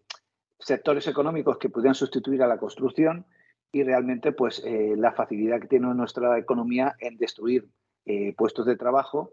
sectores 0.59 1.07
económicos 1.07 1.57
que 1.59 1.71
pudieran 1.71 1.95
sustituir 1.95 2.43
a 2.43 2.47
la 2.47 2.59
construcción 2.59 3.25
y 3.73 3.83
realmente 3.83 4.33
pues 4.33 4.63
eh, 4.65 4.95
la 4.97 5.13
facilidad 5.13 5.61
que 5.61 5.69
tiene 5.69 5.95
nuestra 5.95 6.39
economía 6.39 6.95
en 6.99 7.17
destruir 7.17 7.69
puestos 8.37 8.67
de 8.67 8.77
trabajo 8.77 9.31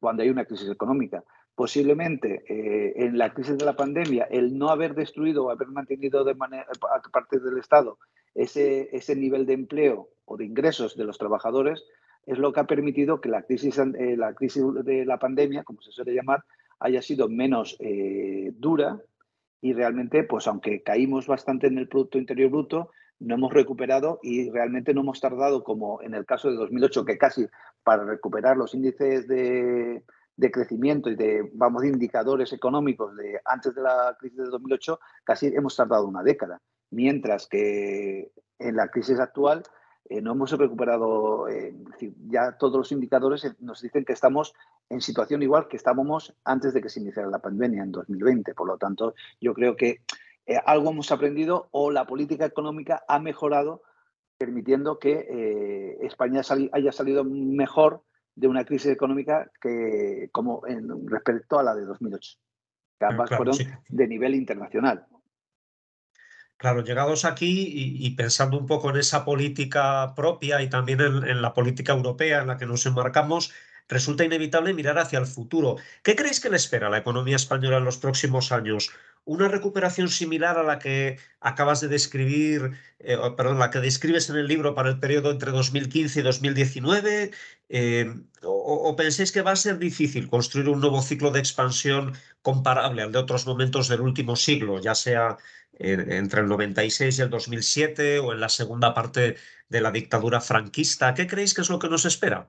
cuando 0.00 0.22
hay 0.22 0.30
una 0.30 0.44
crisis 0.44 0.68
económica. 0.68 1.22
Posiblemente 1.54 2.42
en 2.48 3.16
la 3.16 3.32
crisis 3.32 3.56
de 3.56 3.64
la 3.64 3.76
pandemia 3.76 4.24
el 4.24 4.58
no 4.58 4.68
haber 4.70 4.94
destruido 4.94 5.44
o 5.44 5.50
haber 5.50 5.68
mantenido 5.68 6.24
de 6.24 6.34
manera, 6.34 6.66
a 6.92 7.10
parte 7.10 7.38
del 7.38 7.58
Estado 7.58 7.98
ese, 8.34 8.88
ese 8.96 9.14
nivel 9.14 9.46
de 9.46 9.52
empleo 9.52 10.08
o 10.24 10.36
de 10.36 10.46
ingresos 10.46 10.96
de 10.96 11.04
los 11.04 11.18
trabajadores 11.18 11.84
es 12.26 12.38
lo 12.38 12.52
que 12.52 12.60
ha 12.60 12.66
permitido 12.66 13.20
que 13.20 13.28
la 13.28 13.42
crisis, 13.42 13.78
eh, 13.78 14.16
la 14.16 14.34
crisis 14.34 14.62
de 14.84 15.04
la 15.04 15.18
pandemia, 15.18 15.64
como 15.64 15.82
se 15.82 15.90
suele 15.90 16.14
llamar, 16.14 16.44
haya 16.78 17.02
sido 17.02 17.28
menos 17.28 17.76
eh, 17.80 18.52
dura 18.56 19.00
y 19.60 19.72
realmente, 19.72 20.24
pues 20.24 20.46
aunque 20.46 20.82
caímos 20.82 21.26
bastante 21.26 21.68
en 21.68 21.78
el 21.78 21.88
Producto 21.88 22.18
Interior 22.18 22.50
Bruto, 22.50 22.90
no 23.20 23.36
hemos 23.36 23.52
recuperado 23.52 24.18
y 24.22 24.50
realmente 24.50 24.92
no 24.92 25.02
hemos 25.02 25.20
tardado, 25.20 25.62
como 25.62 26.02
en 26.02 26.14
el 26.14 26.26
caso 26.26 26.50
de 26.50 26.56
2008, 26.56 27.04
que 27.04 27.18
casi 27.18 27.46
para 27.84 28.04
recuperar 28.04 28.56
los 28.56 28.74
índices 28.74 29.28
de, 29.28 30.02
de 30.36 30.50
crecimiento 30.50 31.08
y 31.08 31.14
de, 31.14 31.48
vamos, 31.54 31.82
de 31.82 31.88
indicadores 31.88 32.52
económicos 32.52 33.16
de 33.16 33.40
antes 33.44 33.74
de 33.74 33.82
la 33.82 34.16
crisis 34.18 34.38
de 34.38 34.50
2008, 34.50 34.98
casi 35.24 35.46
hemos 35.46 35.76
tardado 35.76 36.06
una 36.06 36.22
década. 36.22 36.60
Mientras 36.90 37.46
que 37.46 38.32
en 38.58 38.76
la 38.76 38.88
crisis 38.88 39.20
actual 39.20 39.62
eh, 40.08 40.20
no 40.20 40.32
hemos 40.32 40.50
recuperado, 40.52 41.48
eh, 41.48 41.74
ya 42.28 42.52
todos 42.58 42.76
los 42.76 42.92
indicadores 42.92 43.44
eh, 43.44 43.54
nos 43.60 43.80
dicen 43.80 44.04
que 44.04 44.12
estamos 44.12 44.52
en 44.88 45.00
situación 45.00 45.42
igual 45.42 45.68
que 45.68 45.76
estábamos 45.76 46.34
antes 46.44 46.74
de 46.74 46.82
que 46.82 46.88
se 46.88 47.00
iniciara 47.00 47.30
la 47.30 47.38
pandemia 47.38 47.82
en 47.82 47.92
2020. 47.92 48.54
Por 48.54 48.66
lo 48.66 48.78
tanto, 48.78 49.14
yo 49.40 49.54
creo 49.54 49.76
que 49.76 50.00
algo 50.66 50.90
hemos 50.90 51.12
aprendido 51.12 51.68
o 51.70 51.90
la 51.92 52.04
política 52.04 52.44
económica 52.44 53.04
ha 53.06 53.20
mejorado, 53.20 53.82
permitiendo 54.36 54.98
que 54.98 55.98
España 56.02 56.42
haya 56.72 56.92
salido 56.92 57.24
mejor 57.24 58.02
de 58.34 58.48
una 58.48 58.64
crisis 58.64 58.90
económica 58.90 59.50
que 59.60 60.28
como 60.32 60.66
en, 60.66 61.06
respecto 61.06 61.60
a 61.60 61.62
la 61.62 61.76
de 61.76 61.84
2008, 61.84 62.38
que 62.98 63.06
ambas 63.06 63.30
fueron 63.30 63.56
de 63.88 64.08
nivel 64.08 64.34
internacional. 64.34 65.06
Claro, 66.62 66.84
llegados 66.84 67.24
aquí 67.24 67.72
y, 67.98 68.10
pensando 68.10 68.56
un 68.56 68.66
poco 68.66 68.88
en 68.90 68.96
esa 68.96 69.24
política 69.24 70.14
propia 70.14 70.62
y 70.62 70.68
también 70.70 71.00
en, 71.00 71.42
la 71.42 71.54
política 71.54 71.92
europea 71.92 72.42
en 72.42 72.46
la 72.46 72.56
que 72.56 72.66
nos 72.66 72.86
enmarcamos, 72.86 73.52
resulta 73.88 74.24
inevitable 74.24 74.72
mirar 74.72 74.96
hacia 74.96 75.18
el 75.18 75.26
futuro. 75.26 75.78
¿Qué 76.04 76.14
creéis 76.14 76.38
que 76.38 76.50
le 76.50 76.56
espera 76.56 76.86
a 76.86 76.90
la 76.90 76.98
economía 76.98 77.34
española 77.34 77.78
en 77.78 77.84
los 77.84 77.98
próximos 77.98 78.52
años? 78.52 78.90
¿Una 79.24 79.48
recuperación 79.48 80.08
similar 80.08 80.56
a 80.56 80.62
la 80.62 80.78
que 80.78 81.18
acabas 81.40 81.80
de 81.80 81.88
describir, 81.88 82.78
eh, 83.00 83.18
perdón, 83.36 83.58
la 83.58 83.70
que 83.70 83.80
describes 83.80 84.30
en 84.30 84.36
el 84.36 84.46
libro 84.46 84.76
para 84.76 84.90
el 84.90 85.00
periodo 85.00 85.32
entre 85.32 85.50
2015 85.50 86.20
y 86.20 86.22
2019? 86.22 87.32
Eh, 87.70 88.14
o, 88.44 88.88
¿O 88.88 88.94
pensáis 88.94 89.32
que 89.32 89.42
va 89.42 89.50
a 89.50 89.56
ser 89.56 89.78
difícil 89.80 90.28
construir 90.28 90.68
un 90.68 90.80
nuevo 90.80 91.02
ciclo 91.02 91.32
de 91.32 91.40
expansión 91.40 92.12
comparable 92.40 93.02
al 93.02 93.10
de 93.10 93.18
otros 93.18 93.46
momentos 93.46 93.88
del 93.88 94.00
último 94.00 94.36
siglo, 94.36 94.80
ya 94.80 94.94
sea 94.94 95.38
entre 95.82 96.40
el 96.40 96.48
96 96.48 97.18
y 97.18 97.22
el 97.22 97.30
2007 97.30 98.18
o 98.20 98.32
en 98.32 98.40
la 98.40 98.48
segunda 98.48 98.94
parte 98.94 99.36
de 99.68 99.80
la 99.80 99.90
dictadura 99.90 100.40
franquista. 100.40 101.14
¿Qué 101.14 101.26
creéis 101.26 101.54
que 101.54 101.62
es 101.62 101.70
lo 101.70 101.78
que 101.78 101.88
nos 101.88 102.04
espera? 102.04 102.48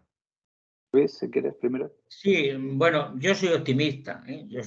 Luis, 0.91 1.17
si 1.17 1.29
quieres 1.29 1.55
primero. 1.55 1.91
Sí, 2.07 2.51
bueno, 2.55 3.17
yo 3.17 3.33
soy 3.33 3.49
optimista. 3.49 4.23
¿eh? 4.27 4.45
Yo 4.47 4.61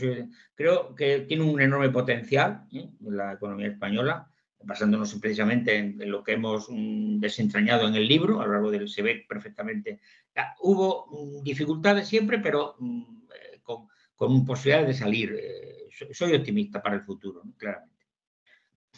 creo 0.55 0.95
que 0.95 1.21
tiene 1.21 1.45
un 1.45 1.61
enorme 1.61 1.91
potencial 1.91 2.67
¿eh? 2.73 2.89
la 3.01 3.35
economía 3.35 3.69
española 3.69 4.29
basándonos 4.67 5.15
precisamente 5.15 5.77
en, 5.77 6.11
lo 6.11 6.23
que 6.25 6.33
hemos 6.33 6.67
mm, 6.69 7.21
desentrañado 7.21 7.87
en 7.87 7.95
el 7.95 8.09
libro, 8.09 8.41
a 8.41 8.47
lo 8.47 8.53
largo 8.53 8.71
del 8.71 8.89
se 8.89 9.03
ve 9.03 9.25
perfectamente. 9.29 10.01
Ah, 10.35 10.55
hubo 10.61 11.07
mm, 11.11 11.43
dificultades 11.43 12.09
siempre, 12.09 12.39
pero 12.41 12.77
eh, 12.81 13.61
con, 13.63 13.89
con, 14.15 14.45
posibilidades 14.45 14.89
de 14.89 14.95
salir. 14.95 15.37
Eh, 15.39 15.89
soy 16.13 16.35
optimista 16.35 16.83
para 16.83 16.97
el 16.97 17.03
futuro, 17.03 17.43
claramente. 17.57 17.96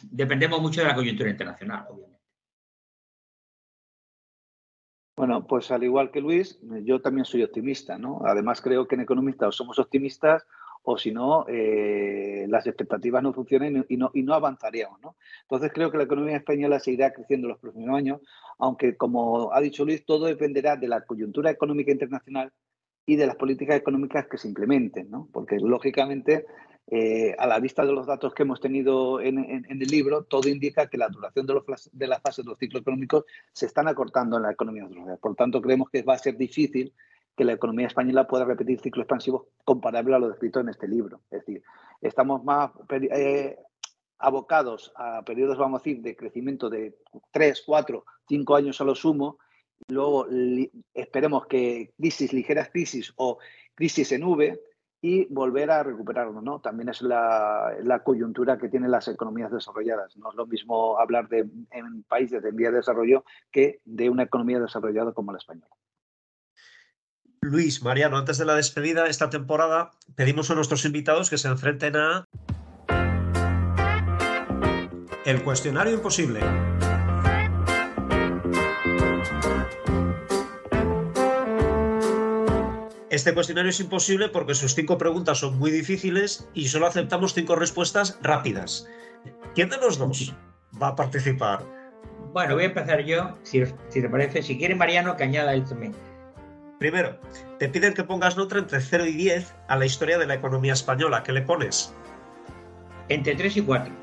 Dependemos 0.03 0.61
mucho 0.61 0.81
de 0.81 0.87
la 0.87 0.95
coyuntura 0.95 1.29
internacional, 1.29 1.85
obviamente. 1.89 2.19
Bueno, 5.15 5.45
pues 5.45 5.69
al 5.71 5.83
igual 5.83 6.11
que 6.11 6.21
Luis, 6.21 6.59
yo 6.83 7.01
también 7.01 7.25
soy 7.25 7.43
optimista, 7.43 7.97
¿no? 7.97 8.21
Además 8.25 8.61
creo 8.61 8.87
que 8.87 8.95
en 8.95 9.01
Economista 9.01 9.51
somos 9.51 9.77
optimistas 9.77 10.45
o 10.83 10.97
si 10.97 11.11
no, 11.11 11.45
eh, 11.47 12.45
las 12.49 12.65
expectativas 12.67 13.21
no 13.21 13.33
funcionan 13.33 13.85
y 13.89 13.97
no, 13.97 14.11
y 14.13 14.23
no 14.23 14.33
avanzaríamos. 14.33 14.99
¿no? 15.01 15.17
Entonces 15.43 15.71
creo 15.73 15.91
que 15.91 15.97
la 15.97 16.03
economía 16.03 16.37
española 16.37 16.79
seguirá 16.79 17.11
creciendo 17.11 17.47
en 17.47 17.51
los 17.51 17.59
próximos 17.59 17.95
años, 17.97 18.21
aunque 18.57 18.95
como 18.95 19.53
ha 19.53 19.61
dicho 19.61 19.85
Luis, 19.85 20.05
todo 20.05 20.25
dependerá 20.25 20.77
de 20.77 20.87
la 20.87 21.01
coyuntura 21.01 21.51
económica 21.51 21.91
internacional 21.91 22.51
y 23.05 23.15
de 23.15 23.27
las 23.27 23.35
políticas 23.35 23.75
económicas 23.75 24.27
que 24.27 24.37
se 24.37 24.47
implementen, 24.47 25.09
¿no? 25.09 25.27
porque 25.31 25.57
lógicamente 25.59 26.45
eh, 26.91 27.35
a 27.37 27.45
la 27.45 27.59
vista 27.59 27.85
de 27.85 27.91
los 27.91 28.07
datos 28.07 28.33
que 28.33 28.41
hemos 28.41 28.59
tenido 28.59 29.21
en, 29.21 29.37
el 29.37 29.87
libro, 29.87 30.23
todo 30.23 30.49
indica 30.49 30.89
que 30.89 30.97
la 30.97 31.07
duración 31.07 31.45
de, 31.45 31.53
los, 31.53 31.89
de 31.91 32.07
las 32.07 32.19
fases 32.19 32.43
de 32.43 32.49
los 32.49 32.57
ciclos 32.57 32.81
económicos 32.81 33.25
se 33.53 33.67
están 33.67 33.87
acortando 33.87 34.37
en 34.37 34.43
la 34.43 34.51
economía 34.51 34.87
Por 35.21 35.35
tanto, 35.35 35.61
creemos 35.61 35.91
que 35.91 36.01
va 36.01 36.15
a 36.15 36.17
ser 36.17 36.35
difícil 36.35 36.91
que 37.37 37.45
la 37.45 37.53
economía 37.53 37.85
española 37.85 38.27
pueda 38.27 38.43
repetir 38.43 38.79
ciclos 38.79 39.03
expansivos 39.03 39.43
comparables 39.63 40.15
a 40.15 40.19
lo 40.19 40.29
descrito 40.29 40.61
en 40.61 40.69
este 40.69 40.87
libro. 40.87 41.21
Es 41.29 41.45
decir, 41.45 41.61
estamos 42.01 42.43
más 42.43 42.71
eh, 42.89 43.59
abocados 44.17 44.91
a 44.95 45.21
periodos, 45.23 45.59
vamos 45.59 45.81
a 45.81 45.83
decir, 45.83 46.01
de 46.01 46.15
crecimiento 46.15 46.71
de 46.71 46.97
3, 47.31 47.63
4, 47.67 48.03
5 48.27 48.55
años 48.55 48.81
a 48.81 48.83
lo 48.83 48.95
sumo. 48.95 49.37
Luego 49.89 50.25
esperemos 50.95 51.45
que 51.45 51.93
crisis, 51.97 52.33
ligeras 52.33 52.69
crisis 52.69 53.13
o 53.15 53.37
crisis 53.75 54.11
en 54.11 54.23
V 54.23 54.59
y 55.01 55.25
volver 55.33 55.71
a 55.71 55.83
recuperarlo. 55.83 56.41
¿no? 56.41 56.59
También 56.59 56.89
es 56.89 57.01
la, 57.01 58.01
coyuntura 58.03 58.57
que 58.57 58.69
tienen 58.69 58.91
las 58.91 59.07
economías 59.07 59.51
desarrolladas. 59.51 60.15
No 60.17 60.29
es 60.29 60.35
lo 60.35 60.45
mismo 60.45 60.99
hablar 60.99 61.27
de 61.29 61.49
en 61.71 62.03
países 62.03 62.41
de 62.41 62.51
vía 62.51 62.71
de 62.71 62.77
desarrollo 62.77 63.23
que 63.51 63.81
de 63.85 64.09
una 64.09 64.23
economía 64.23 64.59
desarrollada 64.59 65.13
como 65.13 65.31
la 65.31 65.37
española. 65.37 65.69
Luis, 67.41 67.81
Mariano, 67.81 68.17
antes 68.17 68.37
de 68.37 68.45
la 68.45 68.55
despedida, 68.55 69.07
esta 69.07 69.29
temporada 69.29 69.91
pedimos 70.15 70.51
a 70.51 70.55
nuestros 70.55 70.83
invitados 70.83 71.29
que 71.29 71.37
se 71.37 71.47
enfrenten 71.47 71.95
a 71.95 72.25
el 75.25 75.43
cuestionario 75.43 75.93
imposible. 75.93 76.41
Este 83.19 83.33
cuestionario 83.33 83.71
es 83.71 83.81
imposible 83.81 84.29
porque 84.29 84.55
sus 84.55 84.73
cinco 84.75 84.97
preguntas 84.97 85.39
son 85.39 85.59
muy 85.59 85.71
difíciles 85.71 86.47
y 86.53 86.69
solo 86.69 86.87
aceptamos 86.87 87.33
cinco 87.33 87.57
respuestas 87.57 88.17
rápidas. 88.21 88.87
¿Quién 89.55 89.67
de 89.67 89.75
los 89.75 89.97
dos 89.97 90.33
va 90.81 90.87
a 90.87 90.95
participar? 90.95 91.65
Bueno, 92.31 92.53
voy 92.53 92.63
a 92.63 92.67
empezar 92.67 93.03
yo, 93.03 93.37
si, 93.43 93.61
si 93.89 94.01
te 94.01 94.07
parece. 94.07 94.41
Si 94.41 94.57
quiere 94.57 94.73
Mariano, 94.73 95.17
que 95.17 95.25
añada 95.25 95.53
él 95.53 95.65
también. 95.65 95.93
Primero, 96.79 97.19
te 97.57 97.67
piden 97.67 97.93
que 97.93 98.05
pongas 98.05 98.37
nota 98.37 98.57
entre 98.57 98.79
0 98.79 99.07
y 99.07 99.11
10 99.11 99.53
a 99.67 99.75
la 99.75 99.85
historia 99.85 100.17
de 100.17 100.25
la 100.25 100.35
economía 100.35 100.71
española. 100.71 101.21
¿Qué 101.21 101.33
le 101.33 101.41
pones? 101.41 101.93
Entre 103.09 103.35
3 103.35 103.57
y 103.57 103.61
4. 103.63 103.93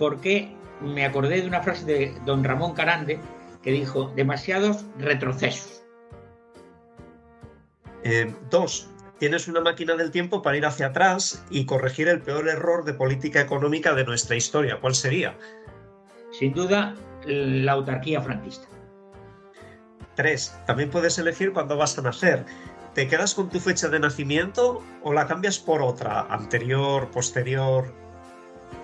Porque 0.00 0.52
me 0.80 1.06
acordé 1.06 1.42
de 1.42 1.46
una 1.46 1.62
frase 1.62 1.84
de 1.84 2.20
don 2.26 2.42
Ramón 2.42 2.74
Carande 2.74 3.20
que 3.62 3.70
dijo, 3.70 4.12
demasiados 4.16 4.84
retrocesos. 4.98 5.83
Eh, 8.04 8.34
dos, 8.50 8.90
tienes 9.18 9.48
una 9.48 9.62
máquina 9.62 9.96
del 9.96 10.10
tiempo 10.10 10.42
para 10.42 10.58
ir 10.58 10.66
hacia 10.66 10.88
atrás 10.88 11.42
y 11.48 11.64
corregir 11.64 12.08
el 12.08 12.20
peor 12.20 12.48
error 12.48 12.84
de 12.84 12.92
política 12.92 13.40
económica 13.40 13.94
de 13.94 14.04
nuestra 14.04 14.36
historia. 14.36 14.78
¿Cuál 14.78 14.94
sería? 14.94 15.34
Sin 16.30 16.52
duda, 16.52 16.94
la 17.24 17.72
autarquía 17.72 18.20
franquista. 18.20 18.68
Tres, 20.16 20.54
también 20.66 20.90
puedes 20.90 21.18
elegir 21.18 21.52
cuándo 21.52 21.78
vas 21.78 21.98
a 21.98 22.02
nacer. 22.02 22.44
¿Te 22.92 23.08
quedas 23.08 23.34
con 23.34 23.48
tu 23.48 23.58
fecha 23.58 23.88
de 23.88 23.98
nacimiento 23.98 24.82
o 25.02 25.12
la 25.14 25.26
cambias 25.26 25.58
por 25.58 25.80
otra, 25.80 26.20
anterior, 26.28 27.10
posterior? 27.10 27.92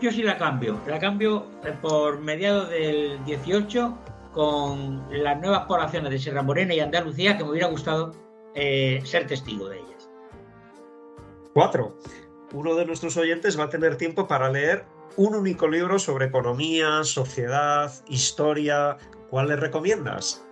Yo 0.00 0.10
sí 0.10 0.22
la 0.22 0.38
cambio. 0.38 0.80
La 0.86 0.98
cambio 0.98 1.46
eh, 1.64 1.74
por 1.82 2.20
mediados 2.20 2.70
del 2.70 3.22
18 3.26 3.98
con 4.32 5.06
las 5.10 5.38
nuevas 5.40 5.66
poblaciones 5.66 6.10
de 6.10 6.18
Sierra 6.18 6.42
Morena 6.42 6.72
y 6.74 6.80
Andalucía 6.80 7.36
que 7.36 7.44
me 7.44 7.50
hubiera 7.50 7.68
gustado 7.68 8.29
eh, 8.54 9.00
ser 9.04 9.26
testigo 9.26 9.68
de 9.68 9.78
ellas. 9.78 10.10
Cuatro. 11.52 11.96
Uno 12.52 12.74
de 12.74 12.86
nuestros 12.86 13.16
oyentes 13.16 13.58
va 13.58 13.64
a 13.64 13.68
tener 13.68 13.96
tiempo 13.96 14.26
para 14.26 14.50
leer 14.50 14.84
un 15.16 15.34
único 15.34 15.68
libro 15.68 15.98
sobre 15.98 16.26
economía, 16.26 17.04
sociedad, 17.04 17.92
historia. 18.08 18.96
¿Cuál 19.28 19.48
le 19.48 19.56
recomiendas? 19.56 20.44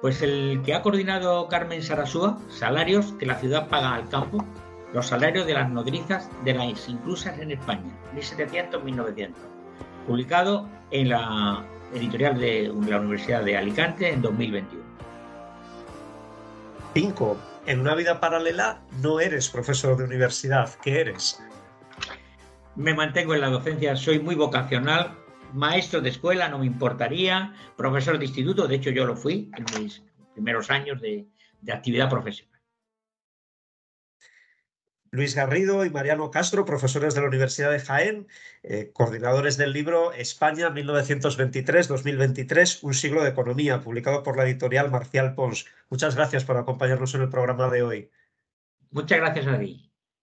Pues 0.00 0.22
el 0.22 0.62
que 0.64 0.74
ha 0.74 0.82
coordinado 0.82 1.48
Carmen 1.48 1.82
Sarasúa, 1.82 2.38
salarios 2.48 3.12
que 3.18 3.26
la 3.26 3.34
ciudad 3.36 3.68
paga 3.68 3.94
al 3.94 4.08
campo, 4.08 4.44
los 4.94 5.06
salarios 5.06 5.46
de 5.46 5.54
las 5.54 5.70
nodrizas 5.70 6.28
de 6.44 6.54
las 6.54 6.88
inclusas 6.88 7.38
en 7.38 7.52
España, 7.52 7.96
1700-1900, 8.14 9.32
publicado 10.06 10.68
en 10.90 11.10
la 11.10 11.64
editorial 11.94 12.38
de 12.38 12.72
la 12.88 12.98
Universidad 12.98 13.44
de 13.44 13.56
Alicante 13.56 14.10
en 14.10 14.22
2021. 14.22 14.79
5. 16.94 17.36
En 17.66 17.80
una 17.80 17.94
vida 17.94 18.20
paralela 18.20 18.80
no 19.00 19.20
eres 19.20 19.48
profesor 19.48 19.96
de 19.96 20.04
universidad, 20.04 20.74
¿qué 20.82 21.00
eres? 21.00 21.40
Me 22.74 22.94
mantengo 22.94 23.34
en 23.34 23.42
la 23.42 23.48
docencia, 23.48 23.94
soy 23.94 24.18
muy 24.18 24.34
vocacional, 24.34 25.16
maestro 25.52 26.00
de 26.00 26.10
escuela, 26.10 26.48
no 26.48 26.58
me 26.58 26.66
importaría, 26.66 27.54
profesor 27.76 28.18
de 28.18 28.24
instituto, 28.24 28.66
de 28.66 28.76
hecho 28.76 28.90
yo 28.90 29.04
lo 29.04 29.16
fui 29.16 29.50
en 29.56 29.80
mis 29.80 30.02
primeros 30.34 30.70
años 30.70 31.00
de, 31.00 31.26
actividad 31.72 32.08
profesional. 32.08 32.49
Luis 35.12 35.34
Garrido 35.34 35.84
y 35.84 35.90
Mariano 35.90 36.30
Castro, 36.30 36.64
profesores 36.64 37.14
de 37.14 37.20
la 37.20 37.26
Universidad 37.26 37.72
de 37.72 37.80
Jaén, 37.80 38.28
eh, 38.62 38.92
coordinadores 38.92 39.56
del 39.56 39.72
libro 39.72 40.12
España 40.12 40.70
1923-2023, 40.70 42.78
un 42.82 42.94
siglo 42.94 43.24
de 43.24 43.30
economía, 43.30 43.80
publicado 43.80 44.22
por 44.22 44.36
la 44.36 44.44
editorial 44.44 44.88
Marcial 44.88 45.34
Pons. 45.34 45.66
Muchas 45.88 46.14
gracias 46.14 46.44
por 46.44 46.56
acompañarnos 46.56 47.12
en 47.16 47.22
el 47.22 47.28
programa 47.28 47.68
de 47.70 47.82
hoy. 47.82 48.08
Muchas 48.92 49.18
gracias 49.18 49.48
a 49.48 49.58
ti. 49.58 49.90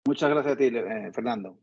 Muchas 0.05 0.31
gracias 0.31 0.53
a 0.53 0.57
ti, 0.57 0.65
eh, 0.65 1.12
Fernando. 1.13 1.59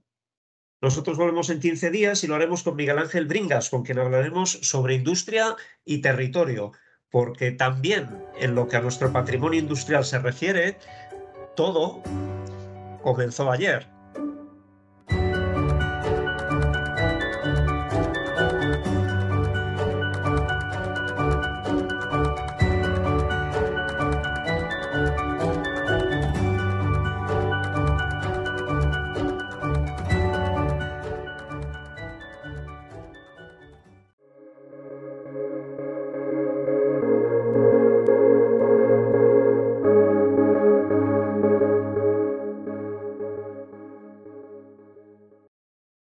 Nosotros 0.81 1.19
volvemos 1.19 1.51
en 1.51 1.59
15 1.59 1.91
días 1.91 2.23
y 2.23 2.29
lo 2.29 2.37
haremos 2.37 2.63
con 2.63 2.77
Miguel 2.77 2.99
Ángel 2.99 3.27
Bringas, 3.27 3.71
con 3.71 3.83
quien 3.83 3.99
hablaremos 3.99 4.53
sobre 4.63 4.95
industria 4.95 5.57
y 5.85 6.01
territorio, 6.01 6.71
porque 7.11 7.51
también 7.51 8.09
en 8.39 8.55
lo 8.55 8.69
que 8.69 8.77
a 8.77 8.81
nuestro 8.81 9.13
patrimonio 9.13 9.59
industrial 9.59 10.05
se 10.05 10.21
refiere, 10.21 10.79
todo 11.55 12.03
comenzó 13.03 13.51
ayer. 13.51 13.87